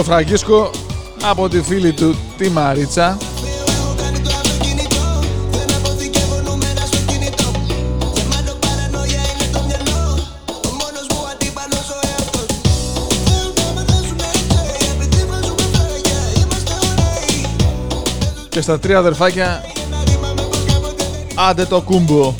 Φραγκίσκο 0.07 0.71
από 1.23 1.49
τη 1.49 1.63
φίλη 1.63 1.93
του 1.93 2.17
τη 2.37 2.49
Μαρίτσα. 2.49 3.19
Και 18.49 18.61
στα 18.61 18.79
τρία 18.79 18.99
αδερφάκια 18.99 19.65
Άντε 21.35 21.65
το 21.65 21.81
κούμπο 21.81 22.35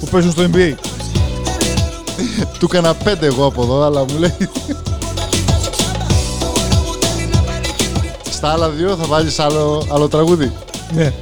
Που 0.00 0.06
παίζουν 0.10 0.30
στο 0.30 0.42
NBA 0.52 0.91
Του 2.62 2.68
έκανα 2.72 2.94
πέντε 2.94 3.26
εγώ 3.26 3.46
από 3.46 3.62
εδώ, 3.62 3.82
αλλά 3.82 4.04
μου 4.04 4.18
λέει. 4.18 4.36
Στα 8.30 8.52
άλλα 8.52 8.68
δύο 8.68 8.96
θα 8.96 9.04
βάλεις 9.04 9.38
άλλο, 9.38 9.86
άλλο 9.90 10.08
τραγούδι. 10.08 10.52
Ναι 10.92 11.12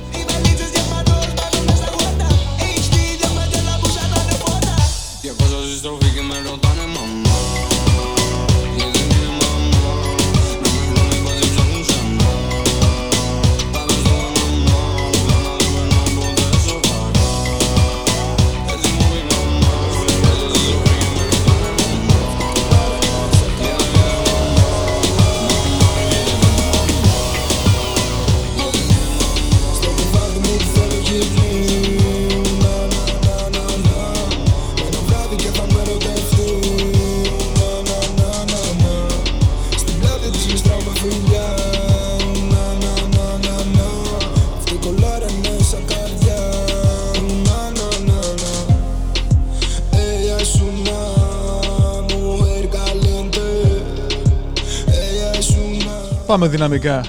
Πάμε 56.31 56.49
δυναμικά 56.49 57.05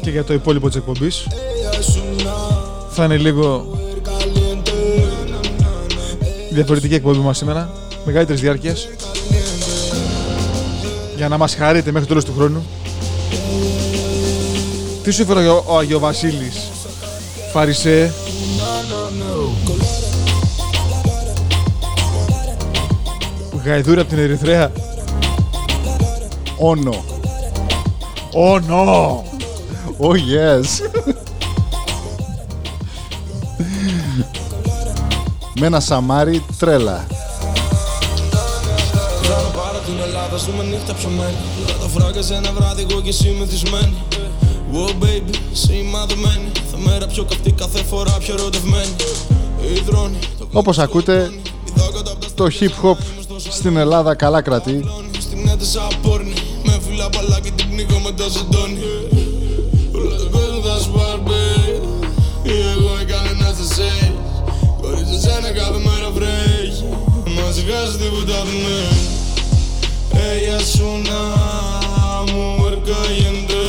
και 0.00 0.10
για 0.10 0.24
το 0.24 0.32
υπόλοιπο 0.32 0.66
της 0.66 0.76
εκπομπής. 0.76 1.26
Θα 2.90 3.04
είναι 3.04 3.16
λίγο 3.16 3.66
διαφορετική 6.50 6.94
εκπομπή 6.94 7.18
μας 7.18 7.36
σήμερα, 7.36 7.70
μεγαλύτερης 8.04 8.40
διάρκειας. 8.40 8.88
Για 11.16 11.28
να 11.28 11.38
μας 11.38 11.54
χαρείτε 11.54 11.90
μέχρι 11.90 12.00
το 12.00 12.06
τέλος 12.06 12.24
του 12.24 12.34
χρόνου. 12.36 12.64
Τι 15.02 15.10
σου 15.10 15.22
έφερε 15.22 15.48
ο, 15.48 15.64
ο 15.66 15.78
Αγιοβασίλης, 15.78 16.70
Φαρισέ, 17.52 18.12
Γαϊδούρη 23.64 24.00
από 24.00 24.08
την 24.08 24.18
Ερυθρέα; 24.18 24.72
Όνο. 26.58 27.13
Oh 28.36 28.58
no! 28.68 29.22
Oh 29.98 30.16
yes. 30.16 30.66
Με 35.60 35.66
ένα 35.66 35.80
σαμάρι 35.80 36.44
τρέλα. 36.58 37.06
Βγάλω 39.22 39.48
πάρα 39.56 39.78
την 39.78 39.94
Ελλάδα, 40.06 40.36
ζούμε 40.36 40.64
νύχτα 40.64 40.94
πιωμένη 40.94 41.36
Δεν 41.66 41.76
το 41.80 41.88
φράγκα 41.88 42.22
σε 42.22 42.34
ένα 42.34 42.52
βράδυ, 42.52 42.86
εγώ 42.90 43.00
και 43.00 43.08
εσύ 43.08 43.36
μεθυσμένοι 43.38 43.94
Wow 44.72 45.04
baby, 45.04 45.34
είσαι 45.52 45.72
η 45.72 45.82
μαδεμένη 45.82 46.52
Θα 46.70 46.78
μέρα 46.78 47.06
πιο 47.06 47.24
καυτή, 47.24 47.52
κάθε 47.52 47.82
φορά 47.82 48.12
πιο 48.18 48.34
ερωτευμένη. 48.34 48.94
Υδρώνει 49.74 50.18
το 50.38 50.48
Όπως 50.52 50.78
ακούτε, 50.78 51.30
το 52.34 52.46
hip 52.60 52.84
hop 52.84 52.96
στην 53.50 53.76
Ελλάδα 53.76 54.14
καλά 54.14 54.42
κρατεί. 54.42 54.84
Πνίγω 57.74 57.98
με 57.98 58.10
το 58.10 58.26
ζεντόνι 58.34 58.78
Όλα 59.98 60.16
το 60.16 60.28
κόσμο 60.34 60.60
θα 60.66 60.76
σου 60.82 60.90
πάρει 60.96 61.80
Ή 62.42 62.54
εγώ 62.72 62.92
ή 63.02 63.04
κανένας 63.12 63.54
δεν 63.56 63.68
σε 63.74 63.82
έχει 63.82 64.12
Χωρίς 64.80 65.08
εσένα 65.16 65.50
κάθε 65.58 65.78
μέρα 65.86 66.08
βρέχει. 66.16 66.84
Μα 67.34 67.52
σε 67.52 67.62
χάσει 67.68 67.96
τίποτα 67.98 68.38
δεν 68.46 68.58
μένει 68.64 69.02
Ella 70.32 70.56
es 70.64 70.72
una 70.94 71.22
mujer 72.32 72.74
caliente 72.90 73.60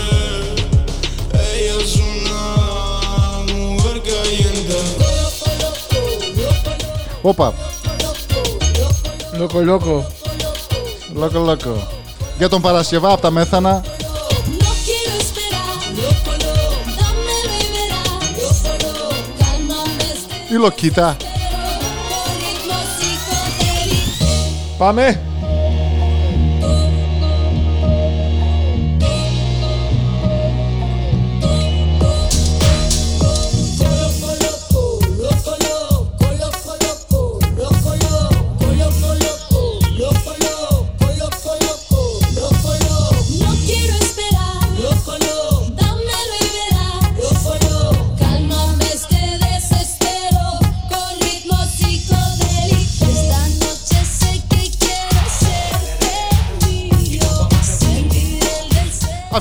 Ella 1.51 1.73
es 1.83 1.93
una 2.11 2.41
mujer 3.53 3.97
caliente 4.11 4.77
Όπα, 7.21 7.53
Λόκο, 9.37 9.59
λόκο. 9.59 10.05
λόκο 11.13 11.39
λόκο. 11.39 11.87
Για 12.37 12.49
τον 12.49 12.61
Παρασκευά 12.61 13.11
από 13.11 13.21
τα 13.21 13.31
Μέθανα, 13.31 13.83
Είμαι 20.49 20.57
η 20.57 20.61
Λοκίτα. 20.61 21.17
Πάμε. 24.77 25.24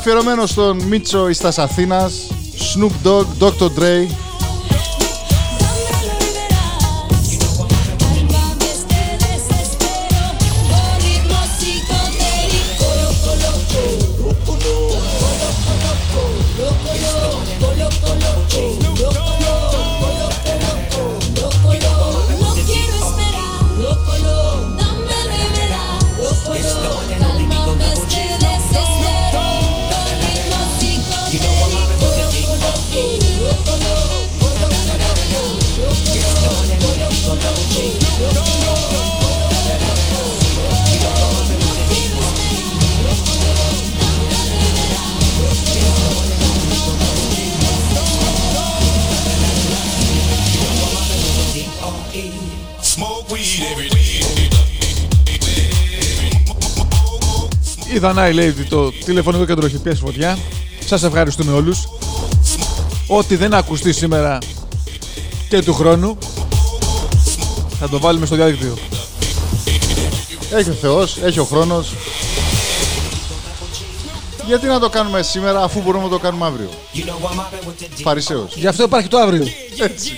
Αφιερωμένο 0.07 0.46
στον 0.46 0.82
Μίτσο 0.82 1.28
Ιστας 1.28 1.59
Αθήνας, 1.59 2.30
Snoop 2.57 3.07
Dogg, 3.07 3.24
Dr. 3.40 3.68
Dre. 3.78 4.24
Δανάη 58.05 58.32
λέει 58.32 58.48
ότι 58.48 58.64
το 58.64 58.92
τηλεφωνικό 58.92 59.44
κέντρο 59.44 59.66
έχει 59.66 59.76
πιάσει 59.76 60.00
φωτιά. 60.00 60.38
Σας 60.86 61.02
ευχαριστούμε 61.02 61.52
όλους. 61.52 61.88
Ό,τι 63.07 63.36
δεν 63.36 63.55
ακουστεί 63.55 63.92
σήμερα 63.92 64.38
και 65.48 65.62
του 65.62 65.74
χρόνου 65.74 66.18
θα 67.80 67.88
το 67.88 67.98
βάλουμε 67.98 68.26
στο 68.26 68.36
διαδίκτυο. 68.36 68.76
Έχει 70.50 70.70
ο 70.70 70.72
Θεός, 70.72 71.16
έχει 71.22 71.38
ο 71.38 71.44
χρόνος. 71.44 71.94
Γιατί 74.46 74.66
να 74.66 74.78
το 74.78 74.88
κάνουμε 74.88 75.22
σήμερα 75.22 75.62
αφού 75.62 75.80
μπορούμε 75.82 76.05
να 76.05 76.11
το 76.11 76.18
κάνουμε 76.18 76.46
αύριο; 76.46 76.68
Φαρισαίος. 78.02 78.57
Γι' 78.57 78.66
αυτό 78.66 78.82
υπάρχει 78.82 79.09
το 79.09 79.18
αύριο. 79.18 79.46
Έτσι. 79.78 80.12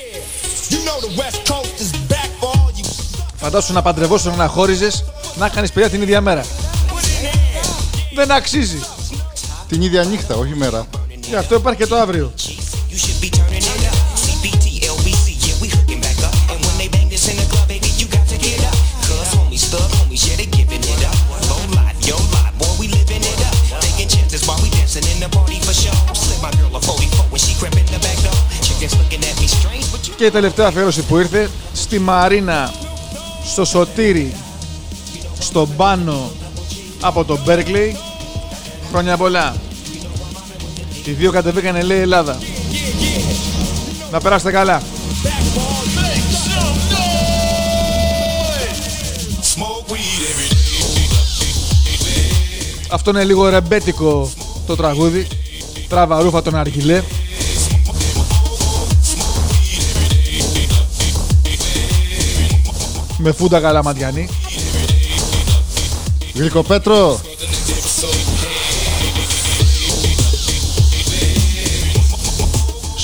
You 0.71 0.75
know 0.75 1.05
the 1.05 1.21
West 1.21 1.53
Coast 1.53 1.81
is 1.81 2.13
back 2.13 2.31
for 2.41 2.51
all 2.51 2.81
you. 2.81 2.91
Φαντάσου 3.37 3.73
να 3.73 3.83
παντρευόσουν 3.83 4.37
να 4.37 4.47
χώριζες, 4.47 5.05
να 5.39 5.49
κάνεις 5.49 5.73
παιδιά 5.73 5.91
την 5.91 6.03
ίδια 6.03 6.21
μέρα 6.21 6.45
δεν 8.17 8.31
αξίζει. 8.31 8.79
Την 9.69 9.83
ίδια 9.83 10.05
νύχτα, 10.05 10.35
όχι 10.35 10.55
μέρα. 10.55 10.87
Και 11.21 11.37
αυτό 11.37 11.55
υπάρχει 11.55 11.79
και 11.79 11.87
το 11.87 11.97
αύριο. 11.97 12.33
Και 30.17 30.25
η 30.25 30.31
τελευταία 30.31 30.67
αφιέρωση 30.67 31.03
που 31.03 31.19
ήρθε 31.19 31.51
στη 31.73 31.99
Μαρίνα, 31.99 32.73
στο 33.45 33.65
Σωτήρι, 33.65 34.35
στον 35.39 35.77
Πάνο 35.77 36.31
από 37.01 37.25
το 37.25 37.39
Μπέρκλεϊ. 37.45 37.97
Χρόνια 38.97 39.17
πολλά. 39.17 39.57
Οι 41.05 41.11
δύο 41.11 41.31
κατεβήκανε 41.31 41.83
λέει 41.83 42.01
Ελλάδα. 42.01 42.39
Να 44.11 44.21
περάσετε 44.21 44.51
καλά. 44.51 44.83
Smoke 49.55 49.93
weed 49.93 50.21
every 50.31 50.49
day. 50.53 50.57
Αυτό 52.91 53.11
είναι 53.11 53.25
λίγο 53.25 53.49
ρεμπέτικο 53.49 54.31
το 54.67 54.77
τραγούδι. 54.77 55.27
Τράβα 55.89 56.21
ρούφα 56.21 56.43
τον 56.43 56.57
Αργιλέ. 56.57 57.03
Με 63.19 63.33
φούντα 63.33 63.61
καλαματιανή. 63.61 64.29
Γλυκοπέτρο, 66.35 67.21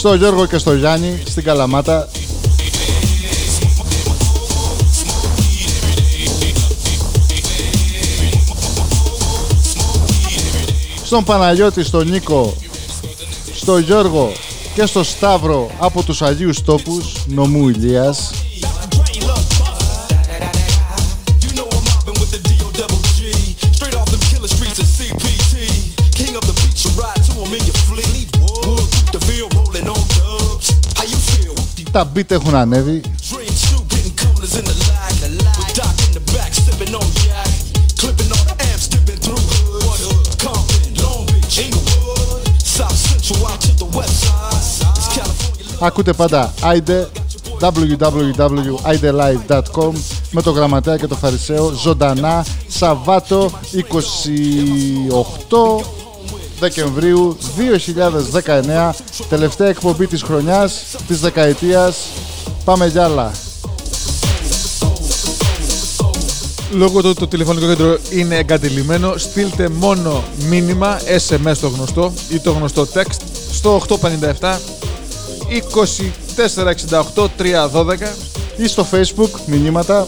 στο 0.02 0.14
Γιώργο 0.14 0.46
και 0.46 0.58
στο 0.58 0.74
Γιάννη, 0.74 1.22
στην 1.26 1.44
Καλαμάτα. 1.44 2.08
Στον 11.04 11.24
Παναγιώτη, 11.24 11.84
στον 11.84 12.08
Νίκο, 12.08 12.54
στο 13.54 13.78
Γιώργο 13.78 14.32
και 14.74 14.86
στο 14.86 15.02
Σταύρο 15.02 15.70
από 15.78 16.02
τους 16.02 16.22
Αγίους 16.22 16.62
Τόπους, 16.62 17.24
νομού 17.26 17.68
Ηλίας. 17.68 18.41
West 43.96 44.16
side. 44.24 44.96
It's 44.96 45.08
California. 45.16 45.66
Ακούτε 45.80 46.12
πάντα 46.12 46.54
Άιντε 46.62 47.08
www.idelive.com 47.60 49.92
με 50.30 50.42
το 50.42 50.50
γραμματέα 50.50 50.96
και 50.96 51.06
το 51.06 51.14
φαρισαίο 51.14 51.70
ζωντανά 51.70 52.44
Σαββάτο 52.68 53.50
28 53.72 53.84
Δεκεμβρίου 56.62 57.36
2019, 58.92 58.94
τελευταία 59.28 59.68
εκπομπή 59.68 60.06
της 60.06 60.22
χρονιάς, 60.22 60.84
της 61.06 61.20
δεκαετίας. 61.20 61.96
Πάμε 62.64 62.86
για 62.86 63.04
άλλα. 63.04 63.32
Λόγω 66.72 67.00
του 67.00 67.08
ότι 67.08 67.18
το 67.18 67.26
τηλεφωνικό 67.26 67.66
κέντρο 67.66 67.98
είναι 68.10 68.36
εγκατελειμμένο, 68.36 69.16
στείλτε 69.16 69.68
μόνο 69.68 70.24
μήνυμα 70.48 71.00
SMS 71.00 71.56
το 71.60 71.68
γνωστό 71.68 72.12
ή 72.28 72.38
το 72.38 72.52
γνωστό 72.52 72.86
text 72.94 73.20
στο 73.52 73.82
857 74.40 74.56
2468 77.14 77.26
312 77.38 77.96
ή 78.56 78.66
στο 78.66 78.86
facebook 78.92 79.30
μηνύματα 79.46 80.06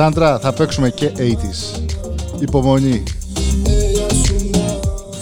Σάντρα, 0.00 0.38
θα 0.38 0.52
παίξουμε 0.52 0.90
και 0.90 1.12
80s. 1.16 1.80
Υπομονή. 2.38 3.02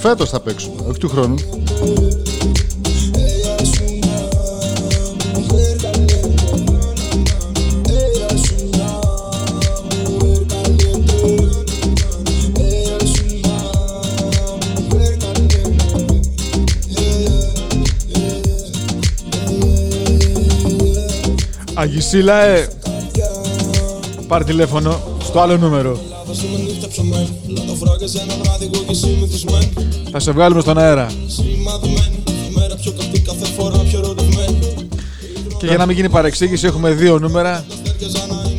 Φέτος 0.00 0.30
θα 0.30 0.40
παίξουμε, 0.40 0.82
όχι 0.88 0.98
του 0.98 1.08
χρόνου. 1.08 1.34
Αγισίλα, 21.74 22.34
ε! 22.34 22.77
πάρει 24.28 24.44
τηλέφωνο 24.44 25.00
στο 25.22 25.40
άλλο 25.40 25.56
νούμερο. 25.56 25.98
Θα 30.12 30.20
σε 30.20 30.32
βγάλουμε 30.32 30.60
στον 30.60 30.78
αέρα. 30.78 31.06
Και 35.58 35.66
για 35.66 35.76
να 35.76 35.86
μην 35.86 35.96
γίνει 35.96 36.08
παρεξήγηση 36.08 36.66
έχουμε 36.66 36.90
δύο 36.90 37.18
νούμερα. 37.18 37.64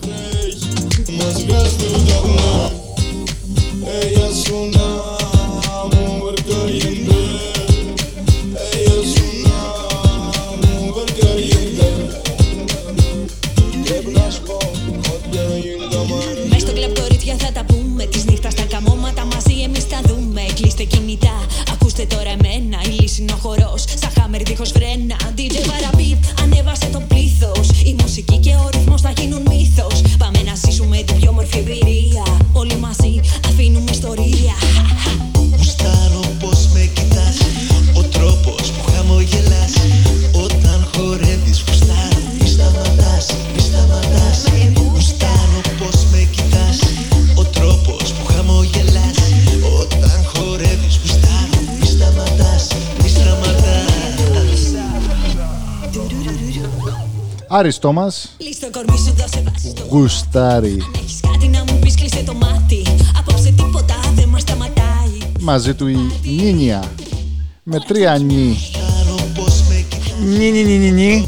Άρης 57.61 57.79
Τόμας. 57.79 58.35
Γουστάρι. 59.89 60.77
Μαζί 65.39 65.73
του 65.73 65.87
η 65.87 65.97
Νίνια. 66.23 66.83
Με 67.63 67.79
τρία 67.79 68.17
νι. 68.17 68.57
Νι 70.25 70.51
νι 70.51 70.63
νι 70.63 70.77
νι 70.77 70.91
νι. 70.91 71.27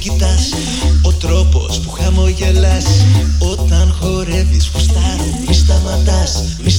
κοιτάς 0.00 0.52
Ο 1.02 1.12
τρόπος 1.12 1.80
που 1.80 1.90
χαμογελάς 1.90 2.84
Όταν 3.38 3.96
χορεύεις 4.00 4.70
γουστάρω 4.74 5.24
Μη 5.46 5.54
σταματάς, 5.54 6.44
μη 6.64 6.70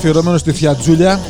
αφιερωμένο 0.00 0.38
στη 0.38 0.52
Θιατζούλια. 0.52 1.20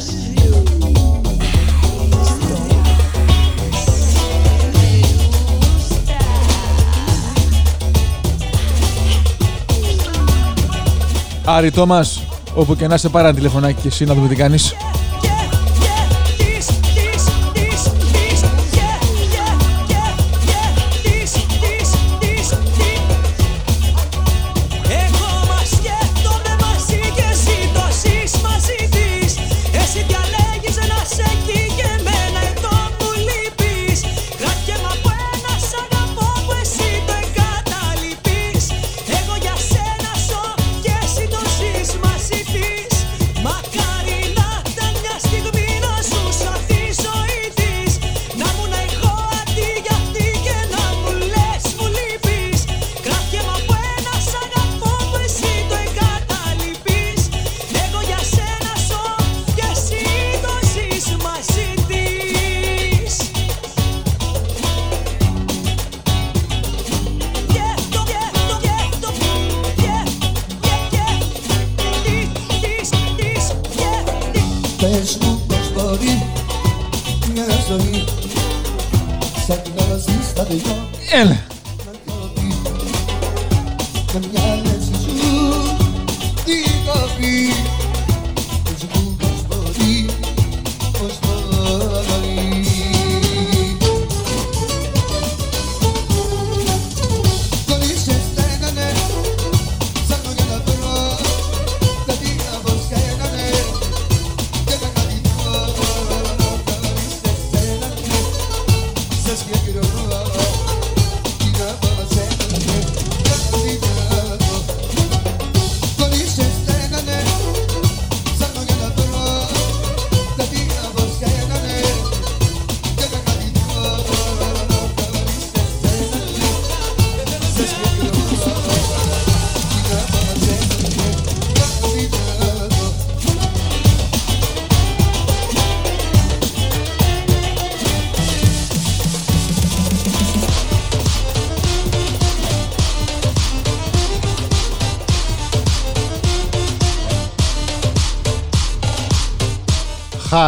Άρη 11.45 11.71
Τόμας, 11.71 12.23
όπου 12.55 12.77
και 12.77 12.87
να 12.87 12.97
σε 12.97 13.09
πάραν 13.09 13.35
τηλεφωνάκι 13.35 13.81
και 13.81 13.89
εσύ 13.89 14.05
να 14.05 14.15
δούμε 14.15 14.29
τι 14.29 14.35
κάνεις. 14.35 14.75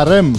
Χαρέμ. 0.03 0.33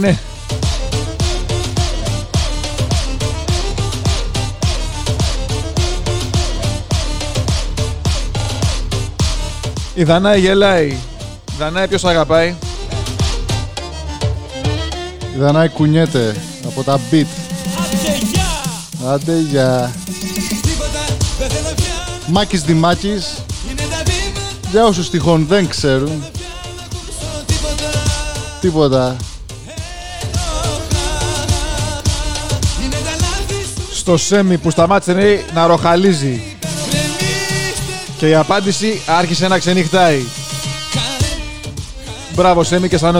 Ναι. 0.00 0.18
Η 9.94 10.04
Δανάη 10.04 10.40
γελάει. 10.40 10.86
Η 10.86 10.98
Δανάη 11.58 11.88
ποιος 11.88 12.04
αγαπάει; 12.04 12.54
Η 15.34 15.38
Δανάη 15.38 15.68
κουνιέται 15.68 16.36
από 16.66 16.82
τα 16.82 17.00
beat. 17.10 17.26
Άντε 19.06 19.38
γεια. 19.38 19.92
Μάκης 22.26 22.62
Δημάκης. 22.62 23.44
Για 24.70 24.84
όσους 24.84 25.10
τυχόν 25.10 25.46
δεν 25.46 25.68
ξέρουν 25.68 26.24
τίποτα. 28.60 29.16
Στο 33.92 34.16
Σέμι 34.16 34.58
που 34.58 34.70
σταμάτησε 34.70 35.44
να 35.54 35.66
ροχαλίζει. 35.66 36.56
Και 38.18 38.28
η 38.28 38.34
απάντηση 38.34 39.02
άρχισε 39.06 39.48
να 39.48 39.58
ξενυχτάει. 39.58 40.22
Μπράβο 42.34 42.62
Σέμι 42.62 42.88
και 42.88 42.96
στα 42.96 43.12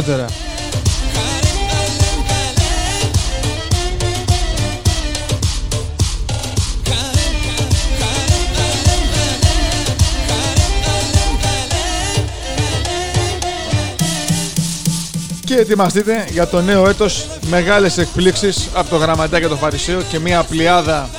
Και 15.52 15.58
ετοιμαστείτε 15.58 16.26
για 16.30 16.46
το 16.46 16.60
νέο 16.60 16.88
έτος. 16.88 17.26
Μεγάλες 17.50 17.98
εκπλήξεις 17.98 18.68
από 18.74 18.90
το 18.90 18.96
Γραμματέα 18.96 19.48
το 19.48 19.56
Φαρισαίο 19.56 20.02
και 20.02 20.18
μια 20.18 20.42
πλειάδα 20.42 21.10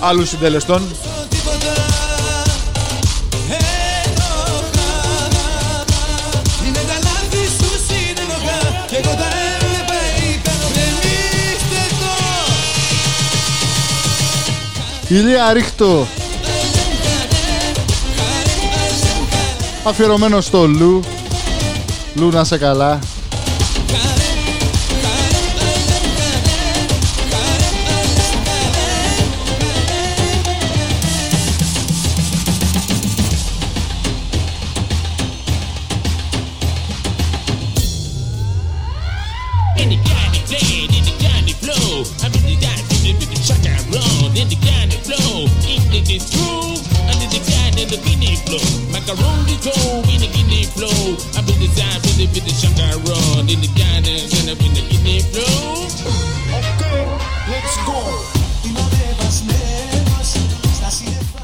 άλλων 0.00 0.26
συντελεστών. 0.26 0.82
Ηλία 15.08 15.52
Ρίχτο. 15.52 16.06
Αφιερωμένο 19.84 20.40
στο 20.40 20.66
Λου. 20.66 21.00
Λου 22.14 22.28
να 22.28 22.44
σε 22.44 22.58
καλά. 22.58 22.98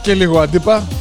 και 0.06 0.14
λίγο 0.14 0.40
αντίπα. 0.40 0.95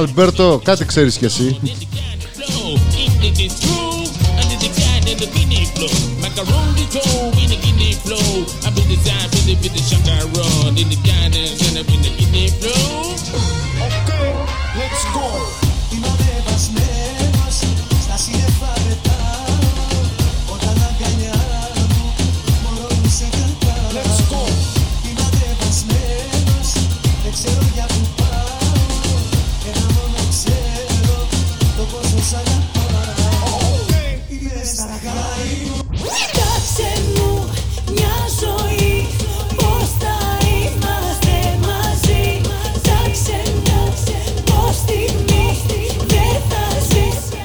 Αλμπέρτο, 0.00 0.60
κάτι 0.64 0.84
ξέρεις 0.84 1.16
κι 1.16 1.24
εσύ. 1.24 1.60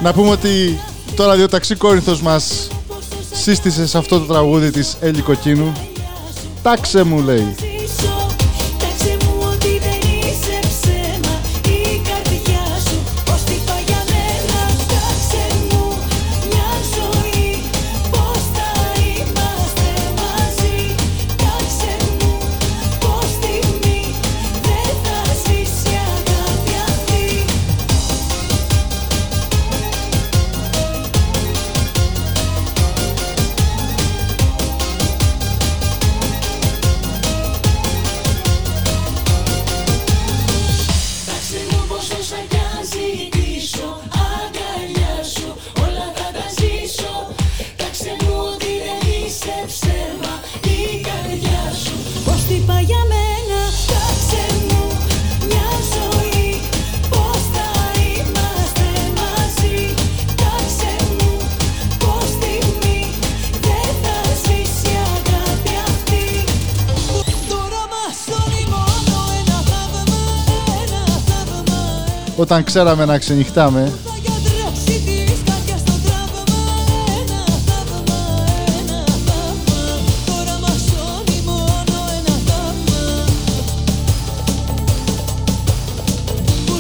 Να 0.05 0.13
πούμε 0.13 0.29
ότι 0.29 0.79
το 1.15 1.25
ραδιοταξί 1.25 1.75
μα 1.75 2.13
μας 2.21 2.67
σύστησε 3.31 3.88
σε 3.88 3.97
αυτό 3.97 4.19
το 4.19 4.25
τραγούδι 4.25 4.71
της 4.71 4.97
Έλλη 4.99 5.21
Κοκκίνου. 5.21 5.71
«Τάξε 6.61 7.03
μου» 7.03 7.21
λέει. 7.21 7.64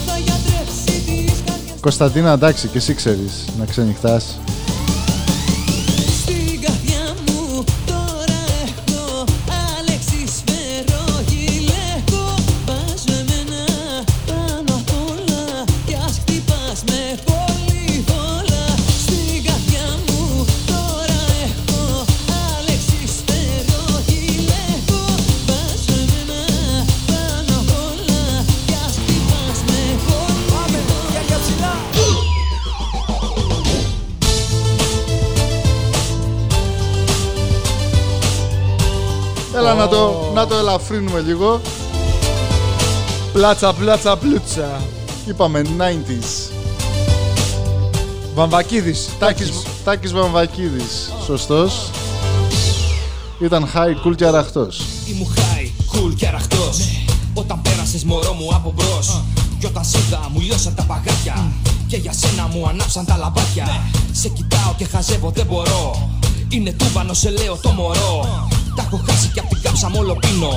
Θα 0.05 0.17
γιατρέψει 0.17 0.91
της 1.05 1.41
καρδιάς 1.45 1.79
Κωνσταντίνα 1.81 2.31
εντάξει 2.31 2.67
και 2.67 2.77
εσύ 2.77 2.93
ξέρεις 2.93 3.45
να 3.59 3.65
ξενυχτάς 3.65 4.39
ελαφρύνουμε 40.75 41.19
λίγο. 41.19 41.61
Πλάτσα, 43.33 43.73
πλάτσα, 43.73 44.17
πλούτσα. 44.17 44.81
Είπαμε 45.27 45.61
90s 45.77 46.51
Βαμβακίδης. 48.35 49.09
Τάκης, 49.19 49.51
Τάκης 49.83 50.13
Βαμβακίδης. 50.13 51.13
Σωστός. 51.25 51.89
Ήταν 53.39 53.65
high 53.75 54.07
cool 54.07 54.15
και 54.15 54.25
αραχτός. 54.25 54.81
Ήμουν 55.07 55.33
high, 55.35 55.95
cool 55.95 56.13
και 56.15 56.27
αραχτός. 56.27 56.77
Όταν 57.33 57.61
πέρασες 57.61 58.03
μωρό 58.03 58.33
μου 58.33 58.55
από 58.55 58.73
μπρος. 58.75 59.21
Κι 59.59 59.65
όταν 59.65 59.83
σ' 59.85 59.93
είδα 59.93 60.29
μου 60.31 60.39
λιώσαν 60.39 60.75
τα 60.75 60.83
παγάκια 60.83 61.51
Και 61.87 61.97
για 61.97 62.13
σένα 62.13 62.47
μου 62.47 62.67
ανάψαν 62.67 63.05
τα 63.05 63.17
λαμπάκια. 63.17 63.67
Σε 64.11 64.27
κοιτάω 64.27 64.73
και 64.77 64.85
χαζεύω 64.85 65.31
δεν 65.35 65.45
μπορώ. 65.45 66.09
Είναι 66.49 66.71
τούμπανο 66.71 67.13
σε 67.13 67.29
λέω 67.29 67.57
το 67.61 67.69
μωρό 67.69 68.47
Τα 68.75 68.81
έχω 68.87 68.97
χάσει 69.07 69.27
και 69.33 69.39
απ' 69.39 69.49
την 69.49 69.61
κάψα 69.61 69.89
μ' 69.89 69.97
όλο 69.97 70.13
πίνω. 70.15 70.53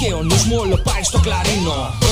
Και 0.00 0.12
ο 0.18 0.22
νους 0.22 0.44
μου 0.44 0.56
όλο 0.60 0.76
πάει 0.76 1.02
στο 1.02 1.18
κλαρίνο 1.18 2.07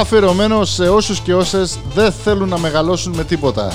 Αφιερωμένος 0.00 0.70
σε 0.70 0.88
όσους 0.88 1.20
και 1.20 1.34
όσες 1.34 1.78
δεν 1.94 2.12
θέλουν 2.12 2.48
να 2.48 2.58
μεγαλώσουν 2.58 3.14
με 3.16 3.24
τίποτα. 3.24 3.72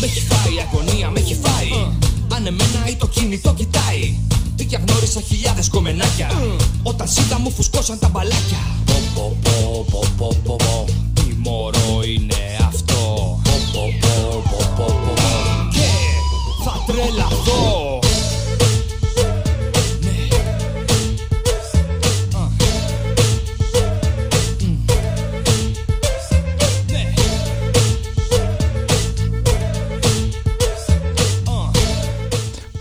Με 0.00 0.06
έχει 0.06 0.20
φάει 0.20 0.54
η 0.54 0.60
αγωνία, 0.68 1.10
με 1.10 1.20
έχει 1.20 1.38
φάει. 1.42 1.86
Αν 2.34 2.46
εμένα 2.46 2.88
ή 2.88 2.96
το 2.96 3.06
κινητό 3.06 3.54
κοιτάει. 3.54 4.18
Τι 4.56 4.64
γνώρισα 4.64 5.20
χιλιάδες 5.20 5.68
κομμενάκια. 5.68 6.30
Όταν 6.82 7.08
σίδα 7.08 7.38
μου 7.38 7.50
φουσκώσαν 7.50 7.98
τα 7.98 8.08
μπαλάκια. 8.08 8.58
Πο, 8.84 8.92
πο, 9.14 9.36
πο, 9.42 9.84
πο, 9.90 10.08
πο, 10.18 10.43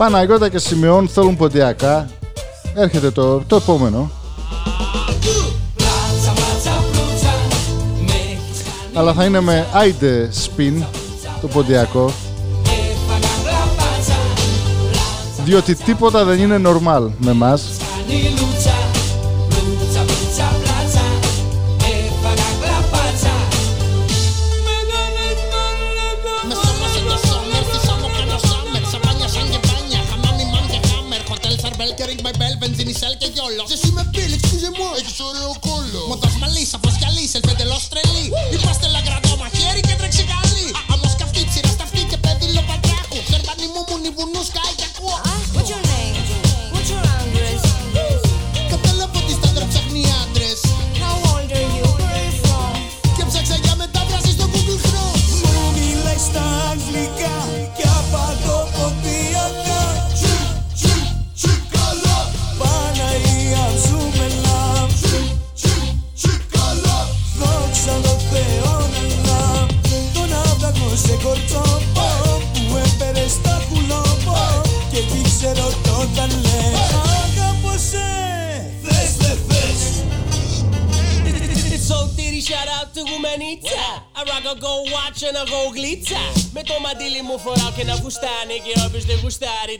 Παναγιώτα 0.04 0.50
και 0.50 0.58
Σιμεών 0.58 1.08
θέλουν 1.08 1.36
ποντιακά. 1.36 2.10
Έρχεται 2.76 3.12
το, 3.12 3.40
το 3.40 3.56
επόμενο. 3.56 4.12
Πλάτσα, 5.76 6.32
πλάτσα, 6.34 6.84
πλούτσα 6.92 7.34
Με 8.06 8.12
έχεις 8.12 8.64
κάνει 8.64 8.92
Αλλά 8.94 9.14
θα 9.14 9.26
είναι 9.26 9.40
με 9.40 9.68
άιντε 9.74 10.30
spin 10.46 10.84
Το 11.42 11.48
ποντιακό. 11.48 12.12
Έφαγα 12.64 13.34
γλαπάτσα 13.44 14.16
Διότι 15.44 15.76
τίποτα 15.76 16.24
δεν 16.24 16.40
είναι 16.40 16.62
normal 16.66 17.10
με 17.18 17.34
μας 17.34 17.70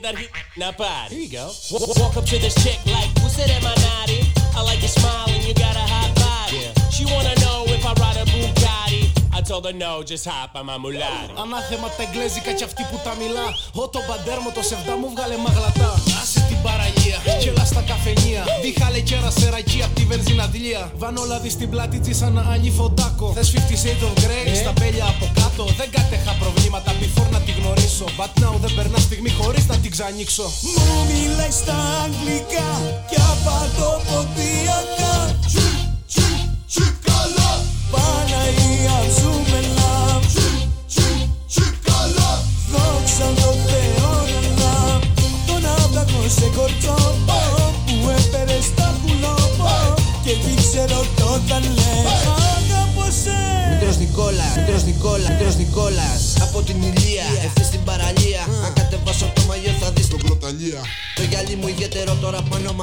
τα 0.00 0.08
αρχή 0.08 0.28
να 0.62 0.68
πάρει 0.72 1.12
Here 1.12 1.24
you 1.24 1.36
go 1.36 1.44
Wa- 1.72 1.94
Walk 2.00 2.16
up 2.20 2.26
to 2.30 2.36
this 2.44 2.54
chick 2.62 2.78
like 2.94 3.10
Who's 3.20 3.36
it 3.42 3.50
Manati 3.66 4.20
I 4.58 4.60
like 4.68 4.80
your 4.86 4.94
smile 4.98 5.26
and 5.34 5.42
you 5.46 5.54
got 5.64 5.76
a 5.82 5.86
hot 5.92 6.10
body 6.22 6.60
She 6.94 7.02
wanna 7.12 7.34
know 7.44 7.58
if 7.74 7.82
I 7.90 7.92
ride 8.02 8.18
a 8.22 8.24
Bugatti 8.32 9.02
I 9.38 9.40
told 9.50 9.64
her 9.68 9.76
no, 9.84 9.92
just 10.10 10.24
hop 10.30 10.54
on 10.58 10.64
my 10.70 10.76
mulati 10.84 11.32
Ανάθεμα 11.42 11.88
τα 11.96 12.02
εγγλέζικα 12.06 12.52
κι 12.52 12.64
αυτή 12.64 12.82
που 12.90 12.96
τα 13.04 13.12
μιλά. 13.20 13.46
Ω 13.82 13.88
το 13.88 14.00
μπαντέρμο 14.06 14.50
το 14.56 14.62
σεβδά 14.70 14.94
μου 15.00 15.08
βγάλε 15.14 15.36
μαγλατά. 15.46 15.90
Άσε 16.22 16.40
την 16.48 16.58
παραγία. 16.66 17.18
Και 17.42 17.48
έλα 17.48 17.64
στα 17.64 17.82
καφενεία. 17.90 18.42
Διχάλε 18.62 19.00
και 19.08 19.14
ένα 19.14 19.30
σερακί 19.30 19.82
απ' 19.86 19.94
τη 19.94 20.02
βενζιναδιλία. 20.10 20.92
Βανόλα 21.02 21.38
δει 21.40 21.50
στην 21.50 21.70
πλάτη 21.70 21.98
τη 22.04 22.14
σαν 22.14 22.32
να 22.32 22.42
άλλη 22.52 22.70
φοντάκο. 22.78 23.32
Θες 23.36 23.50
50 23.54 23.56
Shades 23.82 24.04
of 24.08 24.14
Grey 24.24 24.46
στα 24.62 24.72
πέλια 24.80 25.04
από 25.12 25.26
κάτω. 25.40 25.64
Δεν 25.80 25.88
κατέχα 25.96 26.32
προβλήματα 26.42 26.90
before 27.00 27.13
να 28.00 28.06
τη 28.06 28.06
γνωρίσω. 28.06 28.06
But 28.18 28.42
now 28.42 28.58
δεν 28.60 28.74
περνά 28.74 28.98
στιγμή 28.98 29.30
χωρίς 29.30 29.66
να 29.66 29.76
την 29.76 29.90
ξανοίξω. 29.90 30.42
Μου 30.42 31.06
μιλάει 31.06 31.50
στα 31.50 31.76
αγγλικά 32.04 33.02
και 33.10 33.16
απαντοποδιακά 33.16 34.63
Παναγία 34.63 34.63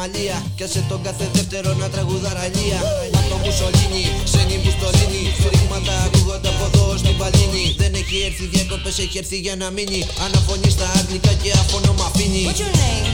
τώρα 0.01 0.07
πάνω 0.07 0.07
μαλλία 0.07 0.43
Κι 0.55 0.63
άσε 0.63 0.85
τον 0.89 1.01
κάθε 1.03 1.29
δεύτερο 1.33 1.73
να 1.73 1.89
τραγουδαραλία 1.89 2.79
Μα 3.13 3.21
το 3.29 3.35
Μουσολίνι, 3.43 4.03
ξένη 4.23 4.55
μπουστολίνι 4.61 5.23
Φρίγματα 5.41 5.93
ακούγονται 6.05 6.47
από 6.47 6.65
εδώ 6.65 6.97
στην 6.97 7.17
Παλίνη. 7.17 7.75
Δεν 7.77 7.93
έχει 7.93 8.17
έρθει 8.27 8.45
διακοπές, 8.45 8.99
έχει 8.99 9.17
έρθει 9.17 9.37
για 9.39 9.55
να 9.55 9.69
μείνει. 9.69 10.07
Αναφωνεί 10.25 10.69
στα 10.69 10.87
αγγλικά 10.99 11.33
και 11.41 11.51
αφωνό 11.51 11.93
μ' 11.93 12.01
αφήνει. 12.01 12.43
What's 12.47 12.61
your 12.63 12.73
name? 12.81 13.07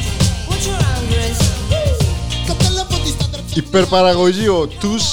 What's 0.50 0.66
your 0.70 0.80
address? 0.96 1.38
Υπερπαραγωγείο 3.54 4.68
τους. 4.80 5.04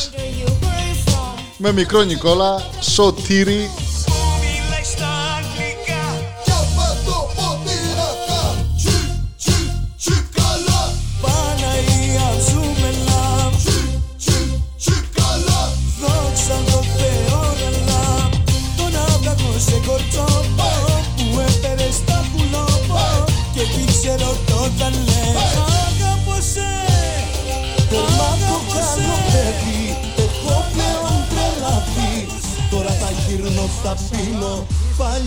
Με 1.57 1.73
μικρό 1.73 2.03
Νικόλα, 2.03 2.71
Σωτήρη, 2.81 3.71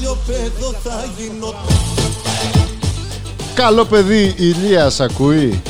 Παλιό 0.07 0.21
παιδό 0.25 0.71
θα 0.83 1.05
γίνω 1.17 1.53
καλό 3.55 3.85
παιδί 3.85 4.33
Ηλίας 4.37 4.99
ακούει; 4.99 5.61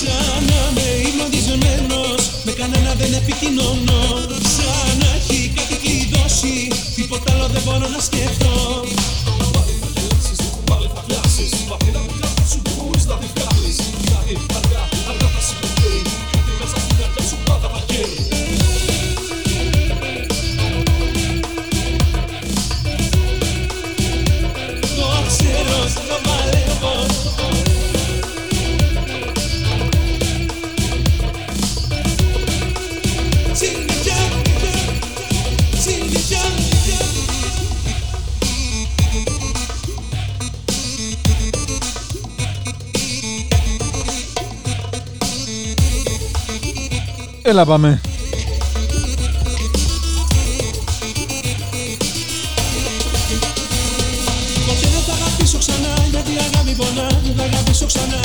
Σαν 0.00 0.44
να 0.44 0.54
είμαι 0.70 1.08
υπνοτισμένος 1.08 2.30
Με 2.44 2.52
κανένα 2.52 2.94
δεν 2.94 3.12
επικοινωνώ 3.12 4.02
Σαν 4.56 4.98
να 4.98 5.08
έχει 5.14 5.52
κάτι 5.56 5.74
κλειδώσει 5.74 6.68
Τίποτα 6.94 7.32
άλλο 7.32 7.46
δεν 7.46 7.62
μπορώ 7.64 7.88
να 7.88 8.00
σκεφτώ 8.00 8.84
Έλα 47.52 47.64
πάμε. 47.64 48.00
Ποτέ 54.66 54.86
δεν 54.94 55.02
θα 55.06 55.12
αγαπήσω 55.18 55.58
ξανά 55.58 55.92
Γιατί 56.10 56.30
η 56.32 56.40
αγάπη 56.48 56.72
πονά 56.80 57.06
Δεν 57.24 57.34
θα 57.36 57.42
αγαπήσω 57.42 57.86
ξανά 57.92 58.22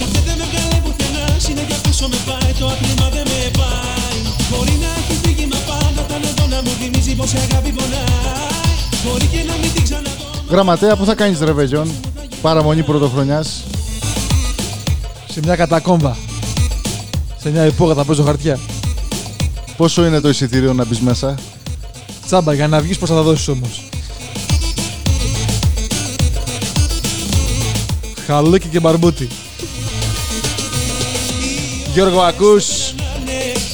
Ποτέ 0.00 0.20
δεν 0.26 0.36
με 0.40 0.46
βγάλε 0.50 0.78
πουθενά 0.84 1.24
Συνέχεια 1.46 1.78
πίσω 1.84 2.08
με 2.12 2.18
πάει 2.28 2.52
Το 2.58 2.66
άθλημα 2.72 3.08
δεν 3.14 3.24
με 3.30 3.40
πάει 3.60 4.18
Μπορεί 4.50 4.76
να 4.84 4.90
έχει 4.98 5.14
φύγει 5.22 5.46
μα 5.52 5.58
πάντα 5.70 6.00
Ήταν 6.08 6.22
εδώ 6.30 6.44
να 6.54 6.58
μου 6.64 6.72
θυμίζει 6.80 7.14
πως 7.20 7.30
η 7.32 7.38
αγάπη 7.46 7.70
πονάει 7.78 8.74
Μπορεί 9.04 9.26
και 9.32 9.40
να 9.50 9.54
μην 9.60 9.70
την 9.74 9.82
ξαναδώ 9.88 10.28
Γραμματέα, 10.50 10.96
πού 10.96 11.04
θα 11.04 11.14
κάνεις 11.14 11.40
ρεβελιόν, 11.40 11.88
παραμονή 12.42 12.82
πρωτοχρονιάς. 12.82 13.64
Σε 15.32 15.40
μια 15.44 15.56
κατακόμβα. 15.56 16.29
Σε 17.42 17.50
μια 17.50 17.66
υπόγα 17.66 17.94
θα 17.94 18.04
παίζω 18.04 18.22
χαρτιά. 18.22 18.58
Πόσο 19.76 20.06
είναι 20.06 20.20
το 20.20 20.28
εισιτήριο 20.28 20.72
να 20.72 20.84
μπεις 20.84 21.00
μέσα; 21.00 21.34
Τσάμπα, 22.26 22.54
για 22.54 22.68
να 22.68 22.80
βγεις 22.80 22.98
πώς 22.98 23.08
θα 23.08 23.14
τα 23.14 23.22
δώσεις 23.22 23.48
όμως. 23.48 23.88
Χαλούκι 28.26 28.68
και 28.68 28.80
μπαρμπούτι. 28.80 29.28
Γιώργο, 31.92 32.20
ακούς. 32.20 32.66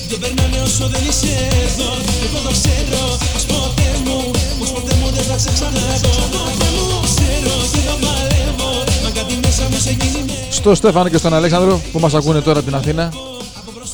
Δεν 0.08 0.18
περνάνε 0.20 0.62
όσο 0.64 0.86
δεν 0.88 1.02
είσαι 1.08 1.48
εδώ 1.66 1.90
Εγώ 2.26 2.38
το 2.44 2.52
ξέρω 2.58 3.02
πως 3.32 3.44
ποτέ 3.44 3.88
μου 4.04 4.30
Πως 4.58 4.70
ποτέ 4.70 4.94
μου 4.94 5.10
δεν 5.14 5.24
θα 5.24 5.38
σε 5.38 5.50
ξαναδώ 5.52 6.14
Ποτέ 6.34 6.68
μου 6.76 7.00
ξέρω 7.04 7.54
και 7.72 7.80
θα 7.88 7.94
παλεύω 8.04 8.70
Μα 9.02 9.10
κάτι 9.10 9.34
μέσα 9.42 9.62
μου 9.70 9.78
σε 9.78 9.90
γίνει 9.90 10.24
με 10.26 10.32
Στο 10.50 10.74
Στέφανο 10.74 11.08
και 11.08 11.16
στον 11.16 11.34
Αλέξανδρο 11.34 11.80
που 11.92 11.98
μας 11.98 12.14
ακούνε 12.14 12.40
τώρα 12.40 12.58
από 12.58 12.68
την 12.68 12.76
Αθήνα. 12.76 13.12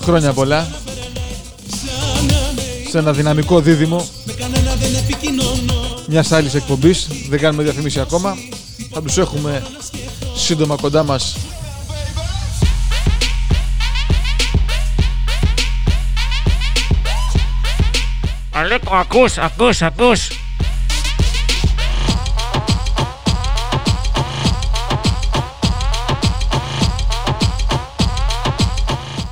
Χρόνια 0.03 0.33
πολλά. 0.33 0.69
Σε 2.91 2.99
ένα 2.99 3.13
δυναμικό 3.13 3.61
δίδυμο 3.61 4.09
Με 4.25 4.33
κανένα 4.33 4.75
δεν 4.75 4.95
επικοινωνώ 4.95 5.83
μιας 6.07 6.33
άλλης 6.33 6.55
εκπομπής. 6.55 7.09
Δεν 7.29 7.39
κάνουμε 7.39 7.63
διαφήμιση 7.63 8.01
ακόμα. 8.01 8.37
Θα 8.93 9.03
τους 9.03 9.19
έχουμε 9.19 9.63
σύντομα 10.35 10.77
κοντά 10.81 11.03
μας. 11.03 11.37
Αλέκο, 18.53 18.95
ακούς, 18.95 19.39
ακούς, 19.39 19.83
ακούς. 19.83 20.29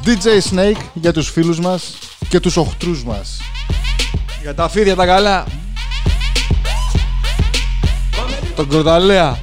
DJ 0.04 0.54
Snake 0.54 0.80
για 0.94 1.12
τους 1.12 1.30
φίλους 1.30 1.60
μας 1.60 1.94
και 2.28 2.40
τους 2.40 2.56
οχτρούς 2.56 3.04
μας. 3.04 3.40
Για 4.42 4.54
τα 4.54 4.68
φίδια 4.68 4.96
τα 4.96 5.06
καλά. 5.06 5.44
Τον 8.56 8.68
Κροταλέα. 8.68 9.38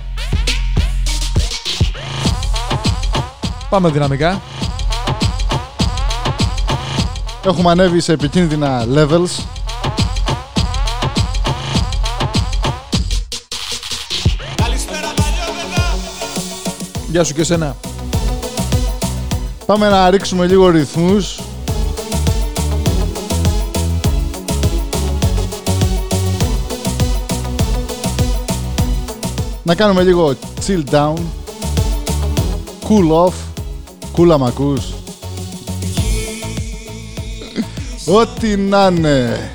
Πάμε 3.70 3.90
δυναμικά. 3.90 4.42
Έχουμε 7.46 7.72
ανέβει 7.72 8.00
σε 8.00 8.14
επικίνδυνα 8.14 8.86
levels. 8.94 9.44
Γεια 17.10 17.24
σου 17.24 17.34
και 17.34 17.44
σένα. 17.44 17.76
Πάμε 19.68 19.90
να 19.90 20.10
ρίξουμε 20.10 20.48
λίγο 20.48 20.70
ρυθμούς. 20.70 21.40
Να 29.64 29.76
κάνουμε 29.76 30.04
λίγο 30.04 30.36
chill 30.68 30.84
down. 30.92 31.14
Cool 32.90 33.26
off. 33.26 33.34
Κούλα 34.12 34.38
μ' 34.38 34.44
ακούς. 34.44 34.94
Ό,τι 38.06 38.58
να 38.58 38.88
είναι. 38.88 39.52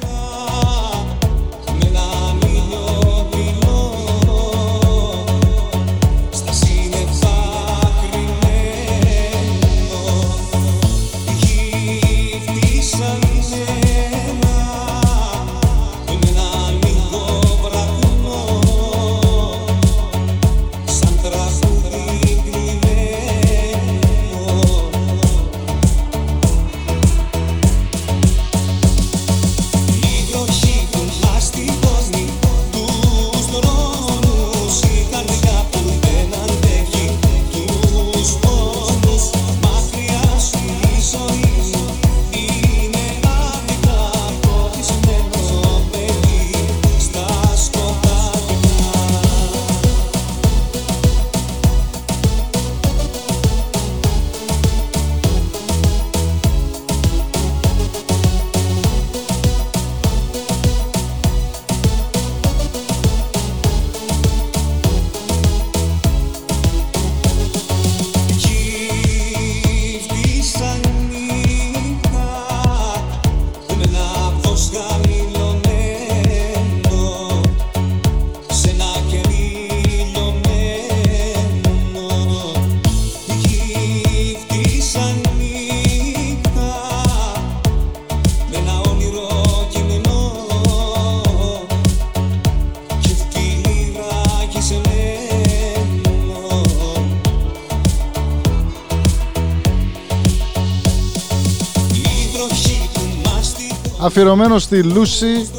Αφιερωμένο 104.14 104.58
στη 104.58 104.82
Λούση 104.82 105.50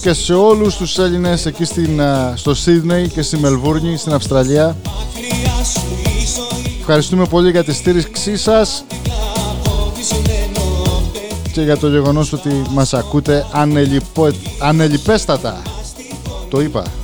και 0.00 0.12
σε 0.12 0.34
όλους 0.34 0.76
τους 0.76 0.98
Έλληνες 0.98 1.46
εκεί 1.46 1.64
στην, 1.64 2.00
α, 2.00 2.32
στο 2.36 2.54
Σίδνεϊ 2.54 3.08
και 3.08 3.22
στη 3.22 3.36
Μελβούρνη 3.36 3.96
στην 3.96 4.12
Αυστραλία. 4.12 4.76
μακριά 4.84 5.64
σου 5.64 5.80
η 6.04 6.26
ζωή 6.36 6.76
Ευχαριστούμε 6.80 7.26
πολύ 7.26 7.50
για 7.50 7.64
τη 7.64 7.72
στήριξή 7.74 8.36
σας 8.36 8.84
φωτισμένο 9.64 11.02
και 11.52 11.60
για 11.60 11.76
το 11.76 11.88
γεγονός 11.88 12.32
ότι 12.32 12.62
μας 12.70 12.94
ακούτε 12.94 13.46
ανελιπο... 13.52 14.28
ανελιπέστατα. 14.60 15.62
Το 16.50 16.60
είπα. 16.60 17.01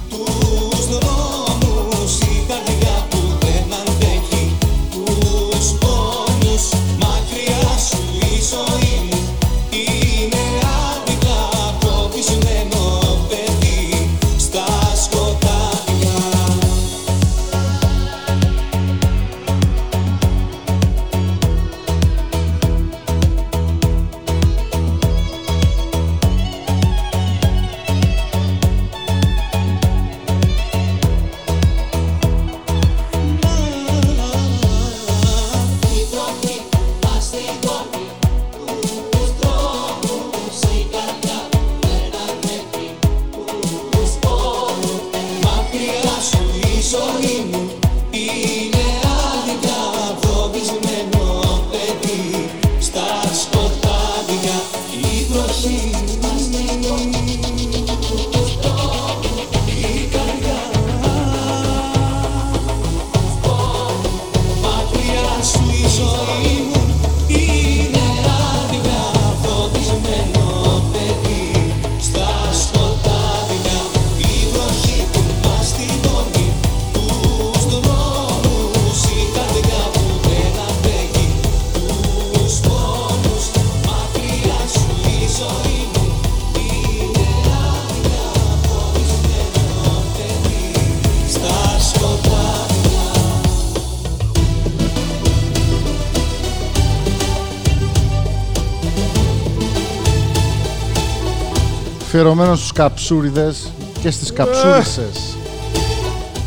αφιερωμένος 102.19 102.59
στους 102.59 102.73
καψούριδες 102.73 103.73
και 104.01 104.11
στις 104.11 104.33
καψούρισες. 104.33 104.97
Ε. 104.97 105.79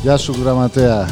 Γεια 0.02 0.18
σου 0.18 0.36
γραμματέα. 0.44 1.10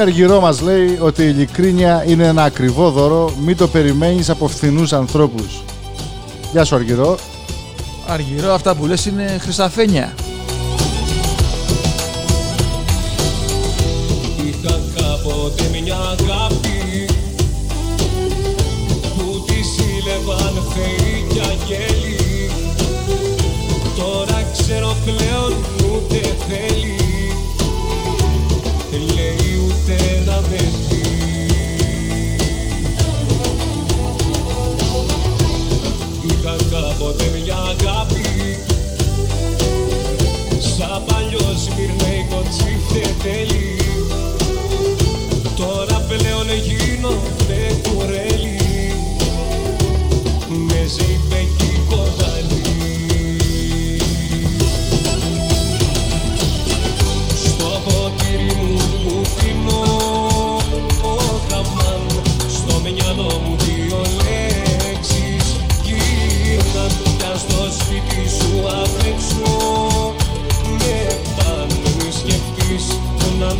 Αργυρό 0.00 0.40
μας 0.40 0.60
λέει 0.60 0.98
ότι 1.00 1.22
η 1.22 1.28
ειλικρίνεια 1.28 2.04
είναι 2.06 2.26
ένα 2.26 2.42
ακριβό 2.42 2.90
δώρο, 2.90 3.32
μην 3.44 3.56
το 3.56 3.68
περιμένεις 3.68 4.30
από 4.30 4.48
φθηνούς 4.48 4.92
ανθρώπους. 4.92 5.62
Γεια 6.52 6.64
σου 6.64 6.74
Αργυρό. 6.74 7.18
Αργυρό, 8.06 8.52
αυτά 8.52 8.74
που 8.74 8.86
λες 8.86 9.06
είναι 9.06 9.38
χρυσαφένια. 9.40 10.12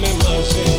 me 0.01 0.13
rushing. 0.19 0.78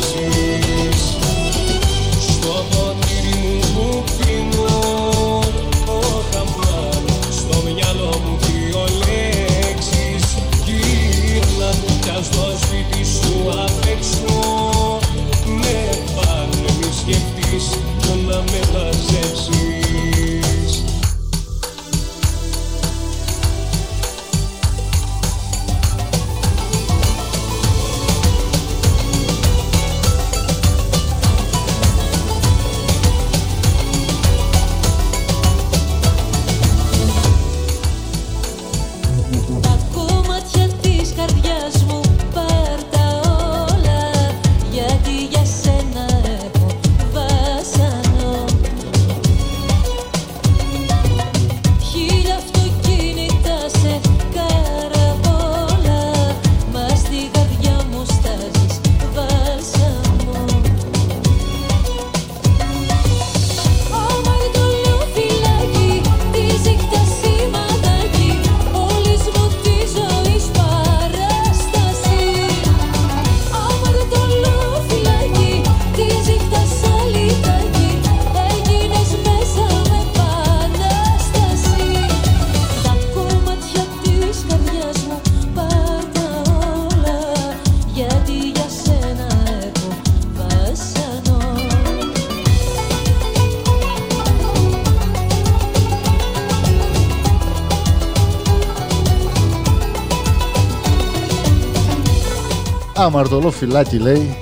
το 103.38 103.50
φυλάκι 103.50 103.98
λέει. 103.98 104.36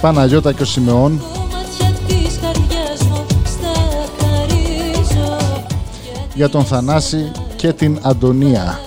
Παναγιώτα 0.00 0.52
και 0.52 0.62
ο 0.62 0.64
Σιμεών. 0.64 1.22
Για 6.34 6.48
τον 6.48 6.64
Θανάση 6.64 7.32
και 7.56 7.72
την 7.72 7.98
Αντωνία. 8.02 8.83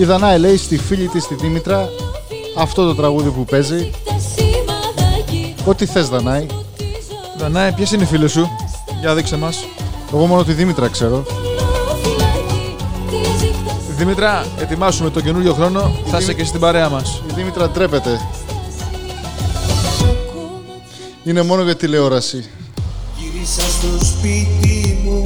Η 0.00 0.04
Δανάη 0.04 0.38
λέει 0.38 0.56
στη 0.56 0.78
φίλη 0.78 1.08
της 1.08 1.26
τη 1.26 1.34
Δήμητρα 1.34 1.88
αυτό 2.56 2.86
το 2.86 2.94
τραγούδι 2.94 3.30
που 3.30 3.44
παίζει. 3.44 3.90
Ό,τι 5.64 5.86
θες 5.86 6.08
Δανάη. 6.08 6.46
Δανάη, 7.38 7.72
ποιες 7.72 7.92
είναι 7.92 8.02
οι 8.02 8.06
φίλες 8.06 8.30
σου; 8.30 8.48
Για 9.00 9.14
δείξε 9.14 9.36
μας. 9.36 9.64
Εγώ 10.12 10.26
μόνο 10.26 10.44
τη 10.44 10.52
Δήμητρα 10.52 10.88
ξέρω. 10.88 11.24
Δήμητρα, 13.96 14.46
ετοιμάσουμε 14.58 15.10
τον 15.10 15.22
καινούριο 15.22 15.54
χρόνο. 15.54 15.92
Θα 16.06 16.18
είσαι 16.18 16.34
και 16.34 16.44
στην 16.44 16.60
παρέα 16.60 16.88
μας. 16.88 17.22
Η 17.30 17.32
Δήμητρα 17.34 17.68
ντρέπεται. 17.68 18.20
Είναι 21.24 21.42
μόνο 21.42 21.62
για 21.62 21.76
τηλεόραση. 21.76 22.44
Γύρισα 23.18 23.60
στο 23.60 24.04
σπίτι 24.04 25.00
μου 25.04 25.22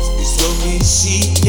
Στις 0.00 1.47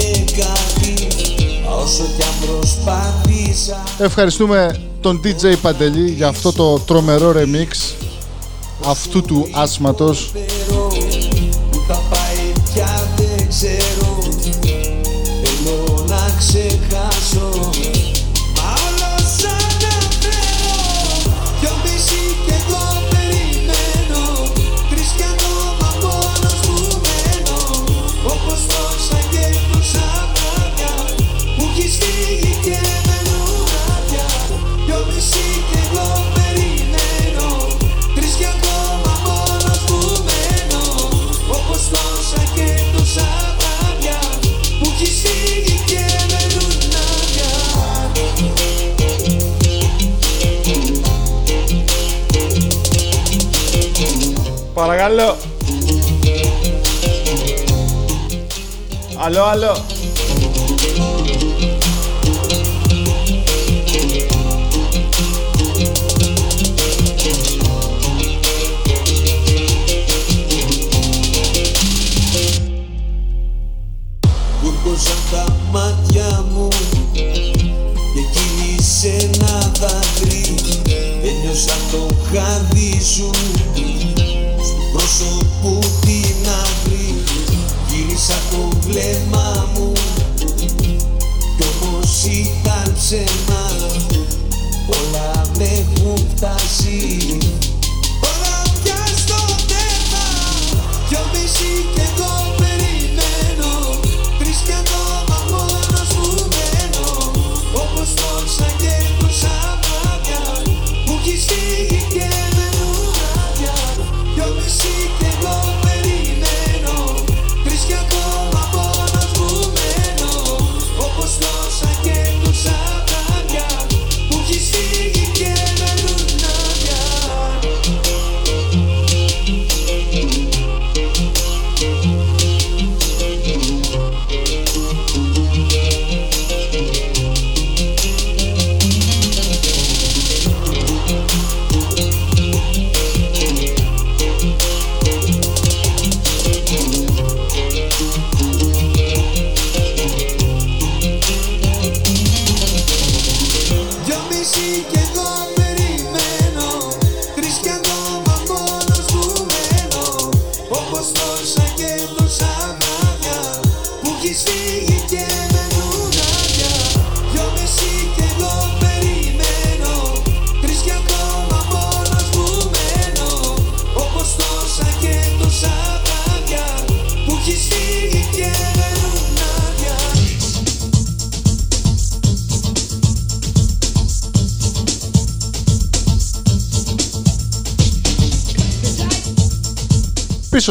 Όσο 1.89 2.03
κι 2.17 2.23
αν 2.23 2.49
προσπάθησα 2.49 3.83
Ευχαριστούμε 3.97 4.81
τον 5.01 5.21
DJ 5.23 5.53
Παντελή 5.61 6.11
για 6.11 6.27
αυτό 6.27 6.51
το 6.51 6.79
τρομερό 6.79 7.33
remix 7.35 7.95
αυτού 8.85 9.21
του 9.21 9.47
άσματος. 9.51 10.31
Παρακαλώ. 54.99 55.37
Αλλό, 59.17 59.43
αλλό. 59.43 59.85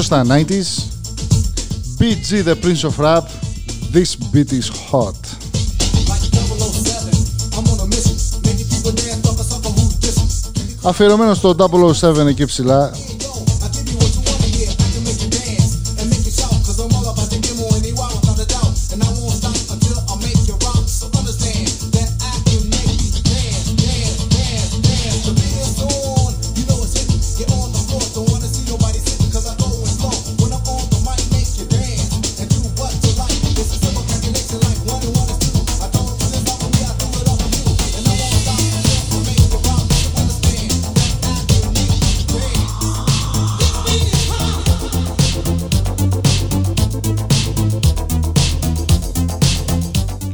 Στα 0.08 0.24
90s 0.28 0.82
BG 1.98 2.44
The 2.44 2.54
Prince 2.62 2.82
of 2.82 2.98
Rap 2.98 3.24
This 3.92 4.16
beat 4.32 4.50
is 4.52 4.68
hot 4.90 5.12
Αφιερωμένο 10.82 11.34
στο 11.34 11.56
007 12.00 12.26
εκεί 12.26 12.44
ψηλά 12.44 12.90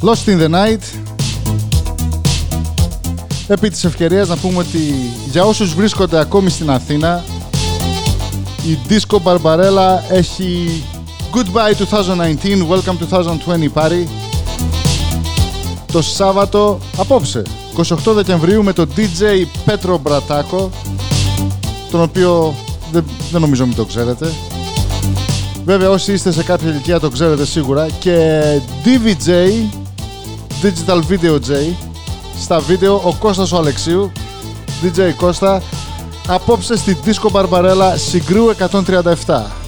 Lost 0.04 0.28
in 0.28 0.38
the 0.38 0.50
Night. 0.50 0.82
Επί 3.46 3.70
της 3.70 3.84
ευκαιρίας 3.84 4.28
να 4.28 4.36
πούμε 4.36 4.58
ότι 4.58 4.78
για 5.30 5.44
όσους 5.44 5.74
βρίσκονται 5.74 6.18
ακόμη 6.18 6.50
στην 6.50 6.70
Αθήνα 6.70 7.24
η 8.66 8.78
Disco 8.88 9.16
Barbarella 9.24 9.98
έχει 10.10 10.82
Goodbye 11.34 11.84
2019, 11.94 12.44
Welcome 12.70 13.16
2020 13.74 13.82
party 13.82 14.06
το 15.92 16.02
Σάββατο 16.02 16.78
απόψε 16.96 17.42
28 17.76 18.12
Δεκεμβρίου 18.14 18.62
με 18.62 18.72
τον 18.72 18.88
DJ 18.96 19.46
Πέτρο 19.64 19.98
Μπρατάκο 19.98 20.70
τον 21.90 22.02
οποίο 22.02 22.54
δεν, 22.92 23.04
δεν 23.32 23.40
νομίζω 23.40 23.66
μην 23.66 23.76
το 23.76 23.84
ξέρετε. 23.84 24.32
Βέβαια 25.64 25.90
όσοι 25.90 26.12
είστε 26.12 26.32
σε 26.32 26.42
κάποια 26.42 26.68
ηλικία 26.68 27.00
το 27.00 27.10
ξέρετε 27.10 27.46
σίγουρα. 27.46 27.86
Και 27.98 28.42
DVJ 28.84 29.28
Digital 30.64 31.00
Video 31.08 31.34
J. 31.34 31.74
Στα 32.40 32.58
βίντεο 32.58 32.94
ο 33.04 33.14
Κώστας 33.18 33.52
ο 33.52 33.56
Αλεξίου, 33.56 34.12
DJ 34.82 35.12
Κώστα, 35.16 35.62
απόψε 36.26 36.76
στη 36.76 36.96
Disco 37.04 37.30
Barbarella 37.32 37.92
Συγκρού 37.96 38.44
137. 38.48 39.63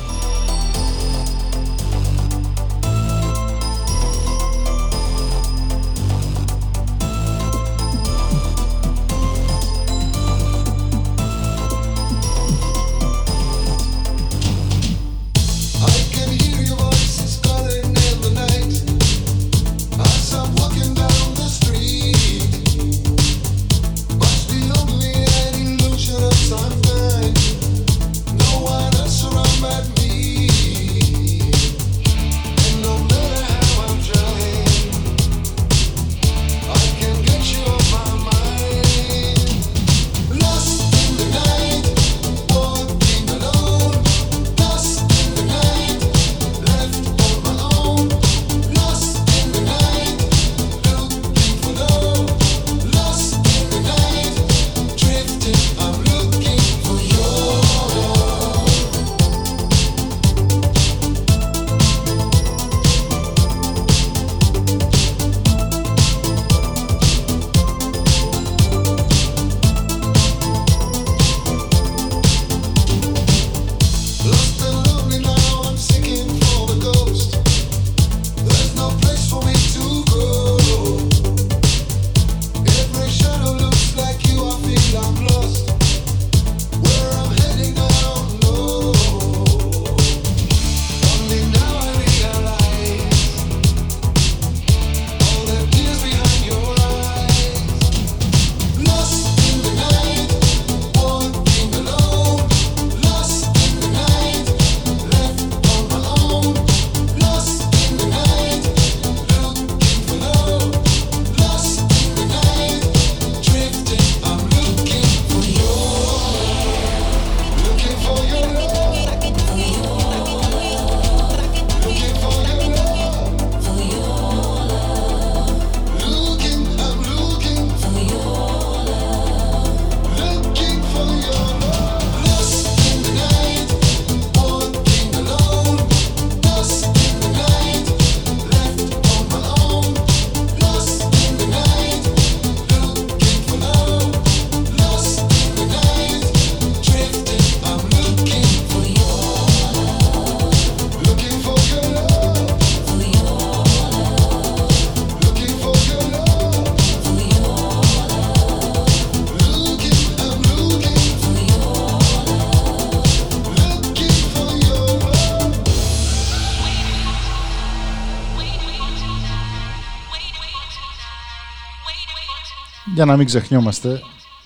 Να 173.07 173.16
μην 173.16 173.27
ξεχνιόμαστε 173.27 174.01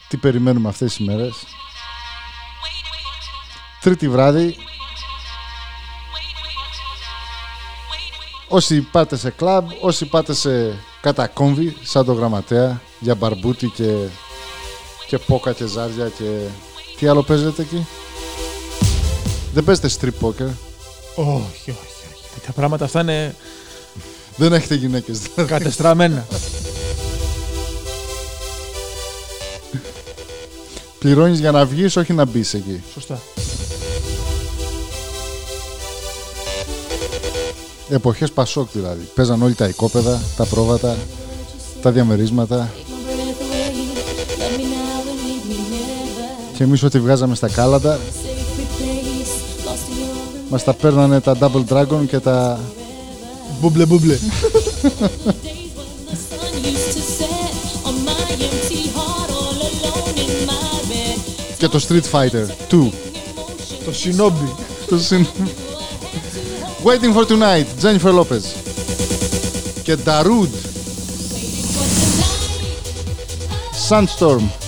τι 0.08 0.16
περιμένουμε 0.16 0.68
αυτές 0.68 0.94
τις 0.94 1.06
μέρες. 1.06 1.34
Τρίτη 3.80 4.08
βράδυ. 4.08 4.56
Όσοι 8.48 8.80
πάτε 8.80 9.16
σε 9.16 9.30
κλαμπ, 9.30 9.68
όσοι 9.80 10.04
πάτε 10.06 10.34
σε 10.34 10.78
κατακόμβι, 11.00 11.76
σαν 11.82 12.04
το 12.04 12.12
γραμματέα, 12.12 12.80
για 12.98 13.14
μπαρμπούτι 13.14 13.66
και, 13.68 13.94
και 15.06 15.18
πόκα 15.18 15.52
και 15.52 15.66
ζάρια 15.66 16.08
και... 16.18 16.24
Τι 16.98 17.06
άλλο 17.06 17.22
παίζετε 17.22 17.62
εκεί; 17.62 17.86
Δεν 19.52 19.64
παίζετε 19.64 19.88
strip 20.00 20.26
poker. 20.26 20.50
Όχι, 21.14 21.70
όχι, 21.70 21.70
όχι. 21.70 22.30
Τέτοια 22.34 22.52
πράγματα 22.54 22.84
αυτά 22.84 23.00
είναι 23.00 23.34
Δεν 24.36 24.52
έχετε 24.52 24.74
γυναίκες. 24.74 25.18
δηλαδή. 25.18 25.52
κατεστραμμένα. 25.52 26.26
Πληρώνεις 31.00 31.40
για 31.40 31.50
να 31.50 31.66
βγεις, 31.66 31.96
όχι 31.96 32.12
να 32.12 32.24
μπεις 32.24 32.54
εκεί. 32.54 32.82
Σωστά. 32.92 33.20
Εποχές 37.88 38.32
Πασόκ 38.32 38.68
δηλαδή. 38.72 39.08
Παίζαν 39.14 39.42
όλοι 39.42 39.54
τα 39.54 39.68
οικόπεδα, 39.68 40.20
τα 40.36 40.44
πρόβατα, 40.44 40.96
τα 41.82 41.90
διαμερίσματα. 41.90 42.72
Και 46.56 46.62
εμείς 46.62 46.82
ό,τι 46.82 47.00
βγάζαμε 47.00 47.34
στα 47.34 47.48
κάλαντα, 47.48 47.98
μας 50.50 50.64
τα 50.64 50.74
παίρνανε 50.74 51.20
τα 51.20 51.36
Double 51.40 51.64
Dragon 51.68 52.06
και 52.08 52.18
τα... 52.18 52.60
Μπούμπλε 53.60 53.86
μπούμπλε. 53.86 54.18
το 61.69 61.85
Street 61.87 62.11
Fighter 62.11 62.45
2. 62.71 62.89
Το 63.85 63.93
Shinobi. 64.03 64.49
Το 64.89 64.99
συν... 64.99 65.27
Waiting 66.83 67.13
for 67.15 67.25
Tonight, 67.25 67.65
Jennifer 67.81 68.13
Lopez. 68.19 68.43
Και 69.83 69.97
Darude. 70.05 70.55
Sandstorm. 73.89 74.58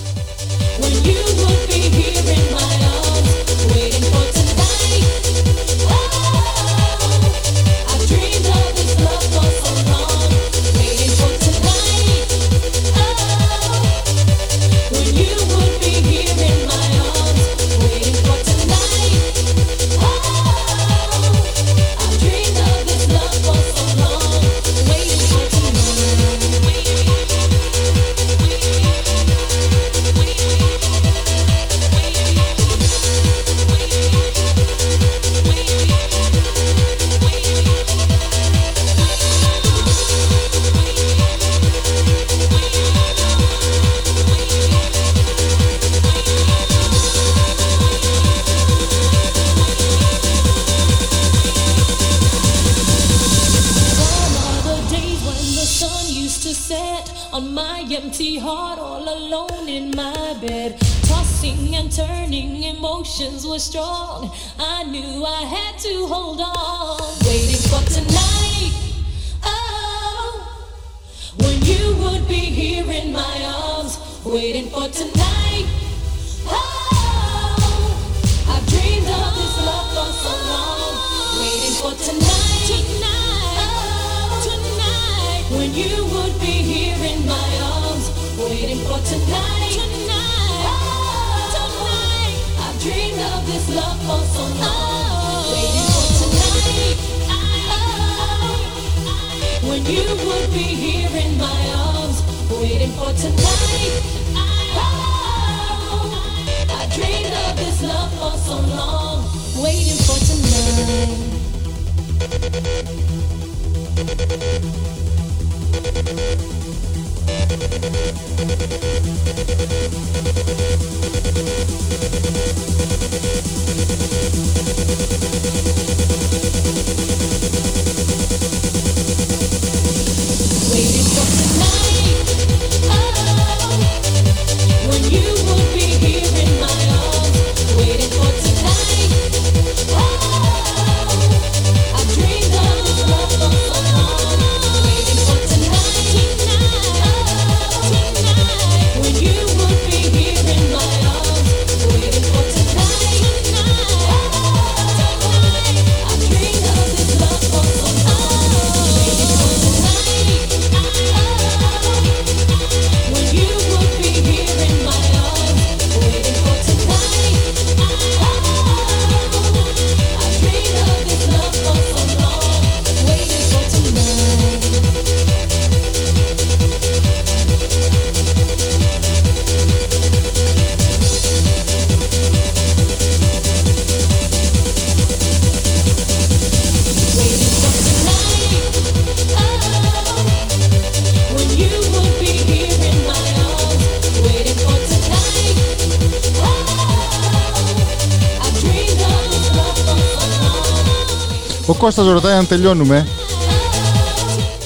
Κώστας 201.83 202.07
ρωτάει 202.07 202.35
αν 202.37 202.47
τελειώνουμε. 202.47 203.07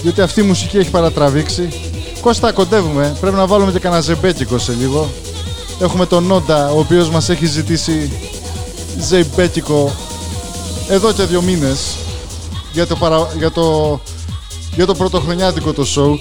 Διότι 0.02 0.22
αυτή 0.22 0.40
η 0.40 0.44
μουσική 0.44 0.78
έχει 0.78 0.90
παρατραβήξει. 0.90 1.70
Κώστα, 2.22 2.52
κοντεύουμε. 2.52 3.18
Πρέπει 3.22 3.36
να 3.36 3.48
βάλουμε 3.48 3.72
και 3.72 3.80
κανένα 3.80 4.02
ζεμπέκικο 4.02 4.58
σε 4.58 4.74
λίγο. 4.80 5.10
Έχουμε 5.82 6.06
τον 6.06 6.24
Νόντα, 6.24 6.72
ο 6.72 6.80
οποίος 6.80 7.10
μας 7.10 7.30
έχει 7.30 7.46
ζητήσει 7.46 8.12
ζεμπέκικο 9.00 9.92
εδώ 10.90 11.12
και 11.12 11.24
δύο 11.24 11.42
μήνες 11.42 11.96
για 12.74 12.88
το, 12.88 12.96
παρα... 12.96 13.28
για 13.38 13.52
το... 13.52 14.00
για 14.76 14.86
το 14.86 14.94
πρωτοχρονιάτικο 14.94 15.74
το 15.74 15.86
show. 15.96 16.20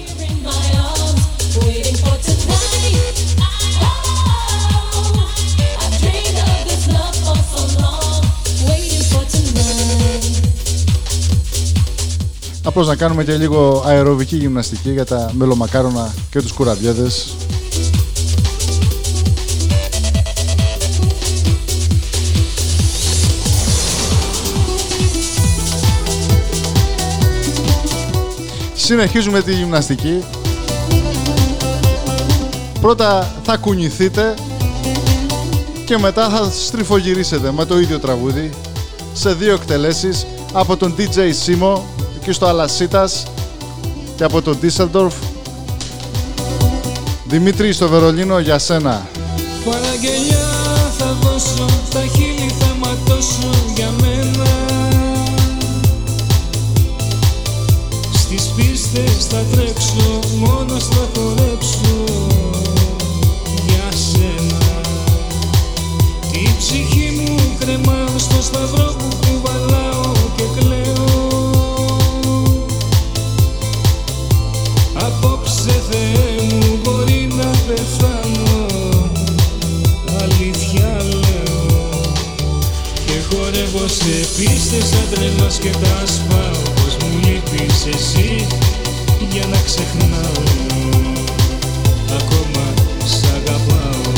Απλώς 12.79 12.91
να 12.91 13.01
κάνουμε 13.01 13.23
και 13.23 13.33
λίγο 13.33 13.83
αεροβική 13.85 14.35
γυμναστική 14.35 14.91
για 14.91 15.05
τα 15.05 15.31
μελομακάρονα 15.33 16.13
και 16.29 16.41
τους 16.41 16.51
κουραμπιέδες. 16.51 17.35
Συνεχίζουμε 28.75 29.41
τη 29.41 29.53
γυμναστική. 29.53 30.23
Πρώτα 32.81 33.33
θα 33.43 33.57
κουνηθείτε 33.57 34.33
και 35.85 35.97
μετά 35.97 36.29
θα 36.29 36.51
στριφογυρίσετε 36.51 37.51
με 37.51 37.65
το 37.65 37.79
ίδιο 37.79 37.99
τραγούδι 37.99 38.49
σε 39.13 39.33
δύο 39.33 39.53
εκτελέσεις 39.53 40.25
από 40.53 40.77
τον 40.77 40.95
DJ 40.97 41.17
Simo 41.45 41.96
εκεί 42.27 42.35
στο 42.35 42.45
Αλασίτας 42.45 43.23
και 44.15 44.23
από 44.23 44.41
τον 44.41 44.59
Düsseldorf. 44.61 45.11
Δημήτρη 47.25 47.73
στο 47.73 47.87
Βερολίνο 47.87 48.39
για 48.39 48.59
σένα. 48.59 49.07
Παραγγελιά 49.65 50.47
θα 50.97 51.17
δώσω, 51.21 51.65
στα 51.89 51.99
χείλη 51.99 52.51
θα 52.59 52.75
ματώσω 52.79 53.49
για 53.75 53.91
μένα 54.01 54.45
Στις 58.13 58.51
πίστες 58.55 59.25
θα 59.29 59.43
τρέξω, 59.51 60.19
μόνος 60.37 60.83
θα 60.83 61.07
χορέψω 61.15 62.03
για 63.67 63.91
σένα 63.91 64.81
Τη 66.31 66.49
ψυχή 66.57 67.11
μου 67.19 67.55
κρεμάω 67.59 68.17
στο 68.17 68.41
σταυρό 68.41 68.95
που 68.97 69.07
κουβαλάω 69.27 69.96
μου 76.49 76.79
μπορεί 76.83 77.27
να 77.37 77.49
πεθάνω 77.67 78.65
Αλήθεια 80.23 80.95
λέω. 81.03 81.65
Και 83.05 83.17
χορεύω 83.29 83.87
σε 83.87 84.15
πίστες 84.37 84.85
σαν 84.89 85.05
τρελός 85.11 85.57
και 85.57 85.69
τα 85.69 85.97
σπάω. 86.05 86.61
Πως 86.75 86.93
μου 87.01 87.19
λείπεις 87.23 87.85
εσύ 87.95 88.47
για 89.31 89.45
να 89.51 89.59
ξεχνάω. 89.65 90.43
Ακόμα 92.19 92.65
σ' 93.05 93.23
αγαπάω. 93.37 94.11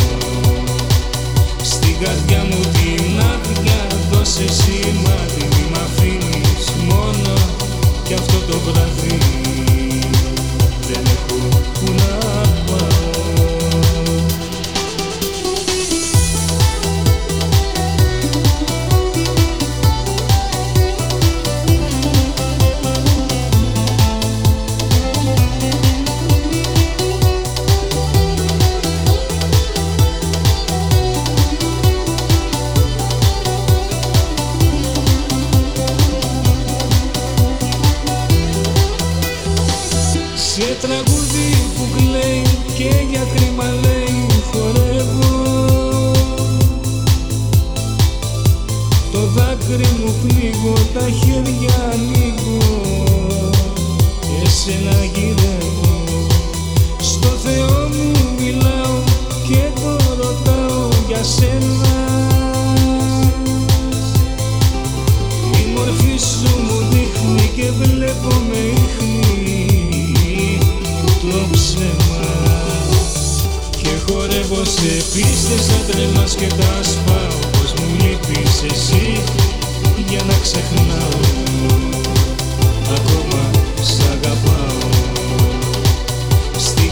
Στην 1.61 1.95
καρδιά 2.03 2.43
μου 2.49 2.61
την 2.61 3.19
άδεια 3.33 3.81
δώσε 4.11 4.47
σημάδι 4.59 5.43
Μη 5.51 5.63
μ' 5.71 5.79
αφήνεις 5.85 6.65
μόνο 6.89 7.33
κι 8.03 8.13
αυτό 8.13 8.37
το 8.51 8.59
βράδυ. 8.65 9.17
Δεν 10.87 11.03
έχω 11.05 11.28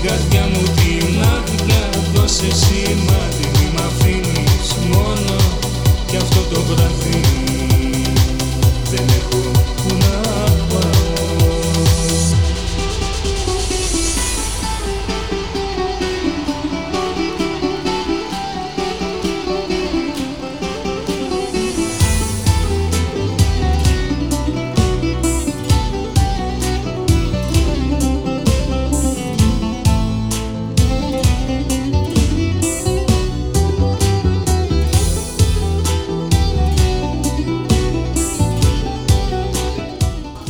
Στην 0.08 0.37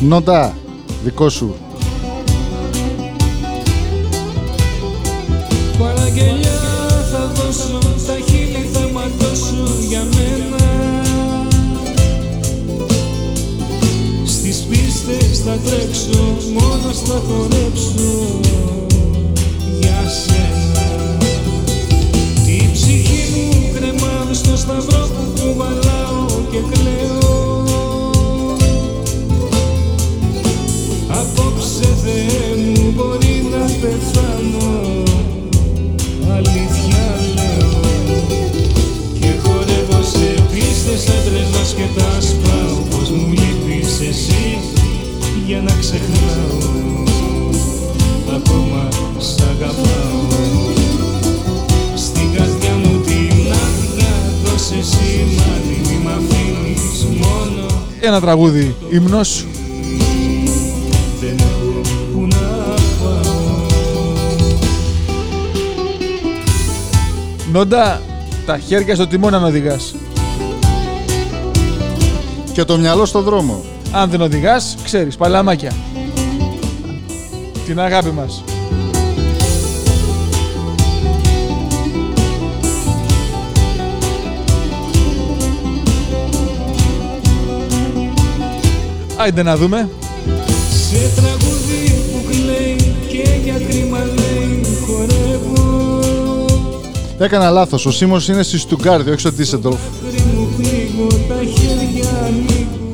Νόντα, 0.07 0.57
δικό 1.03 1.29
σου. 1.29 1.55
Τραγούδι 58.28 58.76
ύμνος. 58.90 59.45
Δεν 61.20 61.36
έχω 61.38 61.82
που 62.14 62.28
να 62.28 62.74
πάω 63.04 63.66
Νόντα, 67.52 68.02
τα 68.45 68.58
χέρια 68.58 68.95
στο 68.95 69.08
τιμόνι 69.08 69.36
αν 69.36 69.44
οδηγάς. 69.44 69.95
Και 72.54 72.64
το 72.64 72.78
μυαλό 72.78 73.06
στο 73.06 73.22
δρόμο. 73.22 73.64
Αν 73.91 74.10
δεν 74.10 74.22
οδηγάς, 74.22 74.78
ξέρεις, 74.84 75.16
παλαμάκια. 75.16 75.72
Την 77.66 77.80
αγάπη 77.80 78.12
μας. 78.12 78.44
Άιντε 89.18 89.44
να 89.44 89.57
δούμε. 89.57 89.89
Σε 90.89 91.22
τραγούδι 91.22 91.95
που 92.11 92.30
κλαίει 92.30 92.94
και 93.07 93.30
για 93.44 93.53
κρίμα 93.68 93.98
λέει 93.98 94.65
χορεύω 94.85 95.99
Έκανα 97.19 97.49
λάθος. 97.49 97.85
Ο 97.85 97.91
Σίμος 97.91 98.27
είναι 98.27 98.44
στη 98.44 98.57
Στουγκάρδη, 98.57 99.10
όχι 99.10 99.19
στο 99.19 99.31
Τίσεντροφ. 99.31 99.80
Δάκρυ 100.03 100.23
μου 100.35 100.48
πλήγω, 100.57 101.07
τα 101.07 101.35
χέρια 101.35 102.10
ανοίγω 102.26 102.91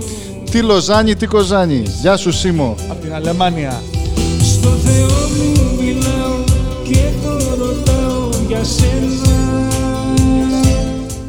Τι 0.52 0.62
Λοζάνι, 0.62 1.16
τι 1.16 1.26
Κοζάνι. 1.26 1.84
Γεια 2.02 2.18
σου 2.18 2.32
Σίμο. 2.32 2.76
Από 2.90 3.02
την 3.02 3.14
Αλεμάνια. 3.14 3.82
Στο 4.44 4.70
Θεό 4.70 5.08
μου 5.08 5.84
μιλάω 5.84 6.44
και 6.84 7.00
το 7.24 7.38
ρωτάω 7.56 8.30
για 8.48 8.64
σένα 8.64 9.32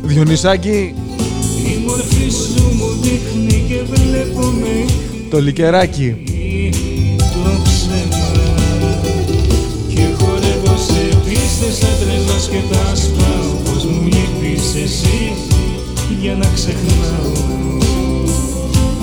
Διονυσάκη, 0.03 0.95
Η 1.75 1.79
μορφή 1.87 2.31
σου 2.31 2.63
μου 2.79 2.89
δείχνει 3.01 3.65
και 3.69 3.81
βλέπω 3.93 4.41
με 4.41 4.85
το 5.31 5.41
λικεράκι. 5.41 6.15
το 7.45 7.51
ψέμα. 7.63 8.27
Και 9.89 10.05
χορεύω 10.19 10.77
σε 10.87 11.19
πίστες 11.25 11.75
σαν 11.79 11.95
τρελός 12.01 12.49
και 12.51 12.63
τα 12.71 12.95
σπάω 12.95 13.51
Πως 13.65 13.85
μου 13.85 14.03
λείπεις 14.03 14.75
εσύ 14.85 15.33
για 16.21 16.35
να 16.35 16.49
ξεχνάω. 16.55 17.33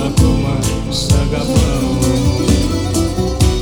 Ακόμα 0.07 0.59
σ' 0.89 1.11
αγαπάω. 1.11 1.97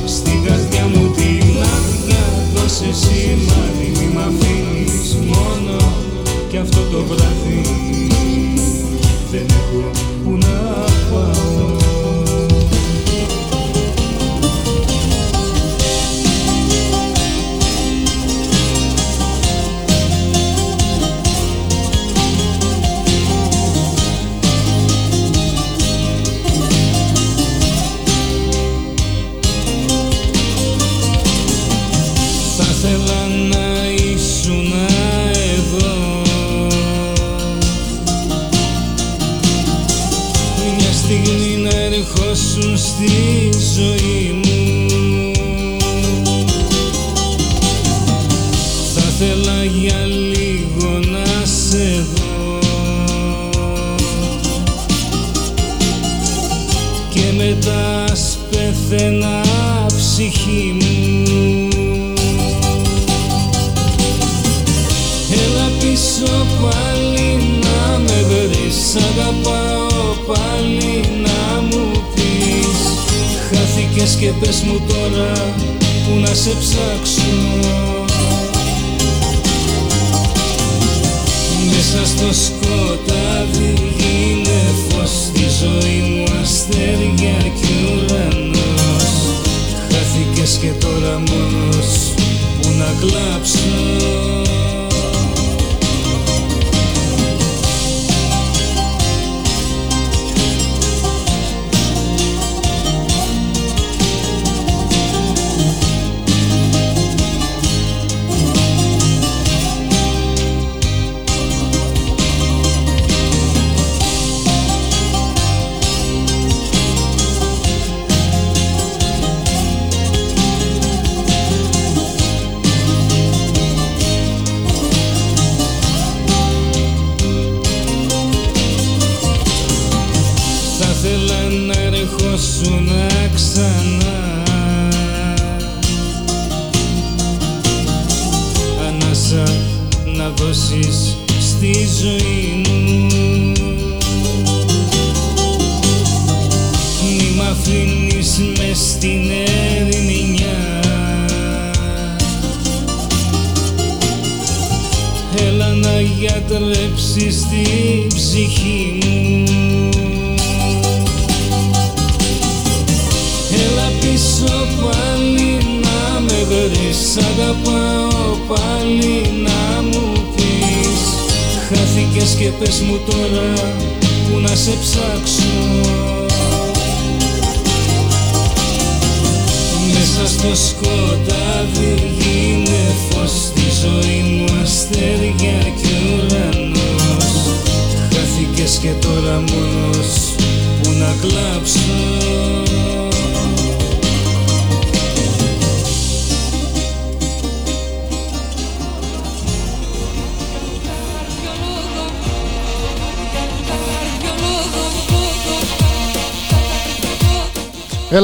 Στην 0.06 0.44
καρδιά 0.46 0.84
μου 0.92 1.10
την 1.16 1.56
άδεια 1.74 2.24
δώσε 2.54 2.90
σημάδι 3.00 3.88
Μη 3.98 4.06
μ' 4.14 4.18
αφήνεις 4.28 5.16
μόνο. 5.26 5.76
Κι 6.50 6.56
αυτό 6.56 6.80
το 6.92 7.04
βράδυ 7.08 7.39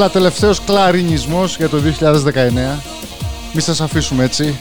Έλα, 0.07 0.15
τελευταίος 0.15 0.61
κλαρινισμός 0.65 1.57
για 1.57 1.69
το 1.69 1.79
2019. 1.79 2.83
Μη 3.53 3.61
σας 3.61 3.81
αφήσουμε 3.81 4.25
έτσι. 4.25 4.59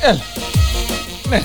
Έλα. 0.00 0.20
Ναι. 1.28 1.42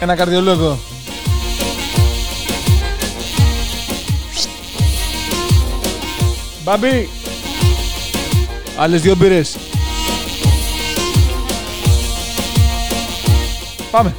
Ένα 0.00 0.14
καρδιολόγο. 0.14 0.78
Μπαμπί. 6.64 7.08
Άλλες 8.76 9.00
δύο 9.00 9.14
μπύρες. 9.14 9.56
Πάρει 13.96 14.14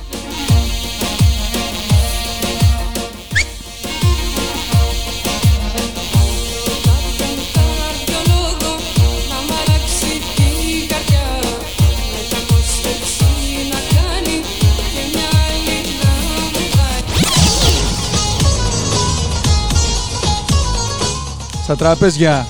Στα 21.63 21.75
τραπέζια. 21.75 22.47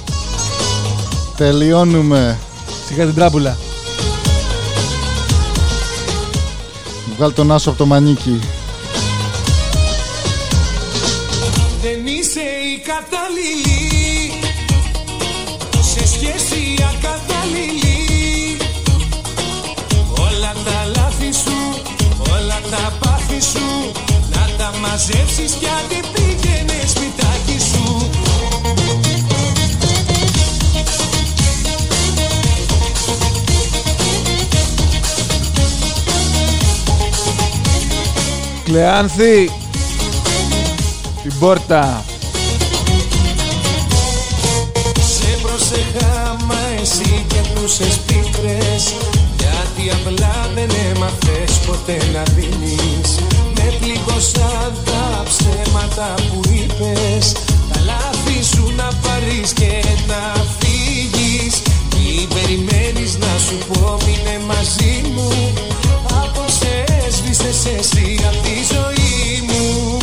Τελειώνουμε. 1.38 2.40
Σιγά 2.88 3.06
την 3.06 3.14
τράπουλα. 3.16 3.67
Βγάλ 7.18 7.34
τον 7.34 7.52
άσο 7.52 7.70
από 7.70 7.78
το 7.78 7.86
μανίκι. 7.86 8.40
Δεν 11.82 12.08
είσαι 12.08 12.40
η 12.40 12.82
κατάλληλη 12.90 14.32
Σε 15.82 16.08
σχέση 16.08 16.76
ακατάλληλη 16.80 18.58
Όλα 20.12 20.54
τα 20.66 20.92
λάθη 20.96 21.32
σου, 21.32 21.82
όλα 22.32 22.60
τα 22.70 22.94
πάθη 23.00 23.42
σου 23.42 23.92
Να 24.32 24.50
τα 24.58 24.78
μαζέψεις 24.78 25.52
κι 25.60 25.66
άντε 25.66 26.08
Κλεάνθη. 38.68 39.52
Την 41.22 41.34
πόρτα. 41.40 42.06
Σε 45.00 45.38
προσεχάμα 45.42 46.60
εσύ 46.82 47.26
και 47.28 47.36
νούσες 47.56 48.00
πίκρες 48.06 48.94
Γιατί 49.38 49.92
απλά 49.92 50.50
δεν 50.56 50.70
έμαθες 50.92 51.52
ποτέ 51.66 51.98
να 52.14 52.24
δίνεις. 52.24 53.20
Με 53.56 53.74
πληγώσαν 53.80 54.74
τα 54.86 55.24
ψέματα 55.24 56.14
που 56.14 56.42
είπες. 56.50 57.32
Τα 57.74 57.80
λάθη 57.86 58.44
σου 58.56 58.74
να 58.76 58.90
πάρεις 59.02 59.54
και 59.54 59.84
να 60.08 60.46
φύγεις. 60.60 61.62
Τι 61.90 62.28
περιμένεις 62.34 63.18
να 63.18 63.34
σου 63.48 63.58
πω 63.68 63.98
μείνε 64.06 64.40
μαζί 64.48 64.87
εσύ 67.78 68.20
από 68.28 68.38
τη 68.38 68.54
ζωή 68.74 69.42
μου 69.48 69.98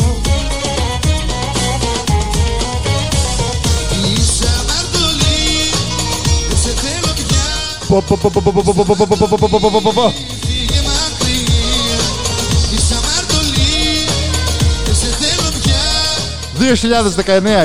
πια 15.61 15.85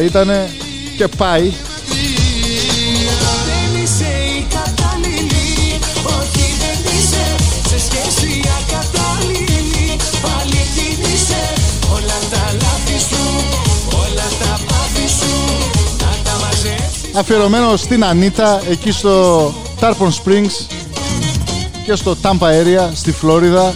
2019 0.01 0.05
ήτανε 0.05 0.51
και 0.97 1.09
πάει 1.09 1.53
Αφιερωμένο 17.21 17.77
στην 17.77 18.05
Ανίτα 18.05 18.63
εκεί 18.71 18.93
στο 18.93 19.47
Tarpon 19.81 20.09
Springs 20.25 20.67
και 21.85 21.95
στο 21.95 22.17
Tampa 22.23 22.47
area 22.47 22.91
στη 22.95 23.13
Φλόριδα 23.13 23.75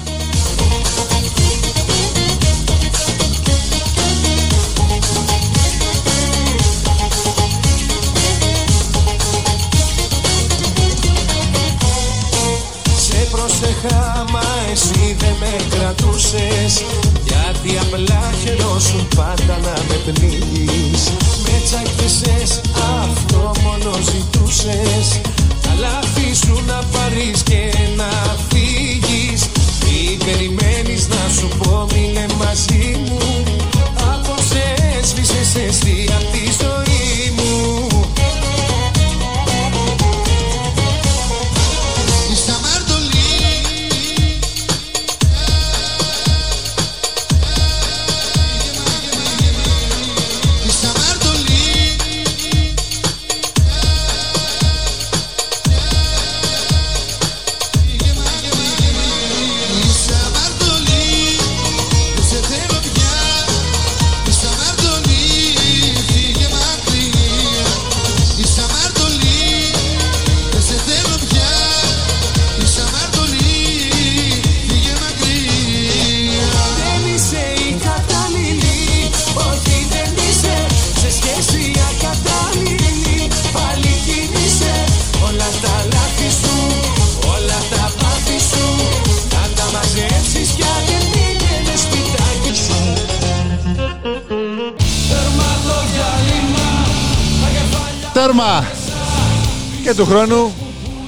και 99.94 100.00
του 100.00 100.06
χρόνου. 100.06 100.52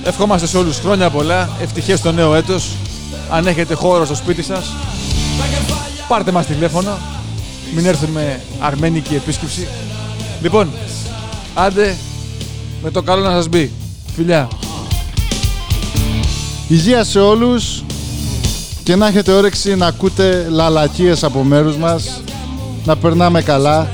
Ευχόμαστε 0.04 0.46
σε 0.46 0.56
όλους 0.56 0.78
χρόνια 0.78 1.10
πολλά, 1.10 1.48
ευτυχές 1.60 1.98
στο 1.98 2.12
νέο 2.12 2.34
έτος. 2.34 2.70
Αν 3.30 3.46
έχετε 3.46 3.74
χώρο 3.74 4.04
στο 4.04 4.14
σπίτι 4.14 4.42
σας, 4.42 4.72
πάρτε 6.08 6.32
μας 6.32 6.46
τηλέφωνο. 6.46 6.98
Μην 7.74 7.86
έρθουμε 7.86 8.40
αρμένικη 8.60 9.14
επίσκεψη. 9.14 9.68
Λοιπόν, 10.42 10.70
άντε 11.54 11.96
με 12.82 12.90
το 12.90 13.02
καλό 13.02 13.22
να 13.22 13.30
σας 13.30 13.48
μπει. 13.48 13.72
Φιλιά. 14.14 14.48
Υγεία 16.68 17.04
σε 17.04 17.20
όλους 17.20 17.84
και 18.82 18.96
να 18.96 19.06
έχετε 19.06 19.32
όρεξη 19.32 19.76
να 19.76 19.86
ακούτε 19.86 20.46
λαλακίες 20.50 21.24
από 21.24 21.42
μέρους 21.42 21.76
μας, 21.76 22.20
να 22.84 22.96
περνάμε 22.96 23.42
καλά 23.42 23.88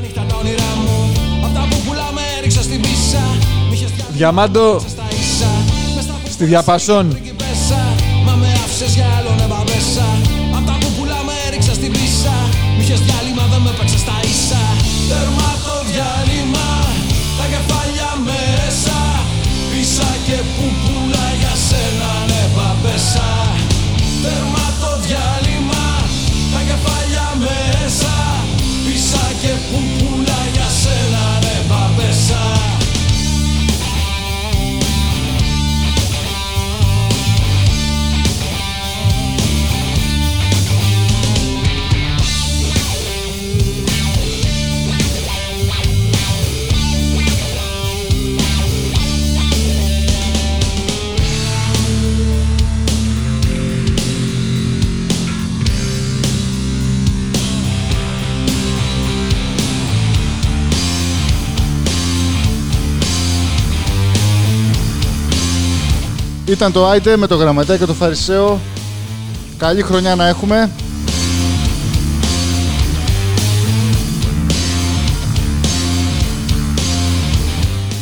Διαμάντο 4.23 4.81
στη 6.31 6.45
διαπασόν. 6.45 7.32
Ήταν 66.53 66.73
το 66.73 66.87
Άιντε 66.87 67.17
με 67.17 67.27
το 67.27 67.35
Γραμματέα 67.35 67.77
και 67.77 67.85
το 67.85 67.95
Φαρισαίο. 67.95 68.61
Καλή 69.57 69.83
χρονιά 69.83 70.15
να 70.15 70.29
έχουμε. 70.29 70.71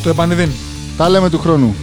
Το 0.03 0.09
επανειδήν. 0.09 0.51
Τα 0.97 1.09
λέμε 1.09 1.31
του 1.31 1.39
χρόνου. 1.39 1.75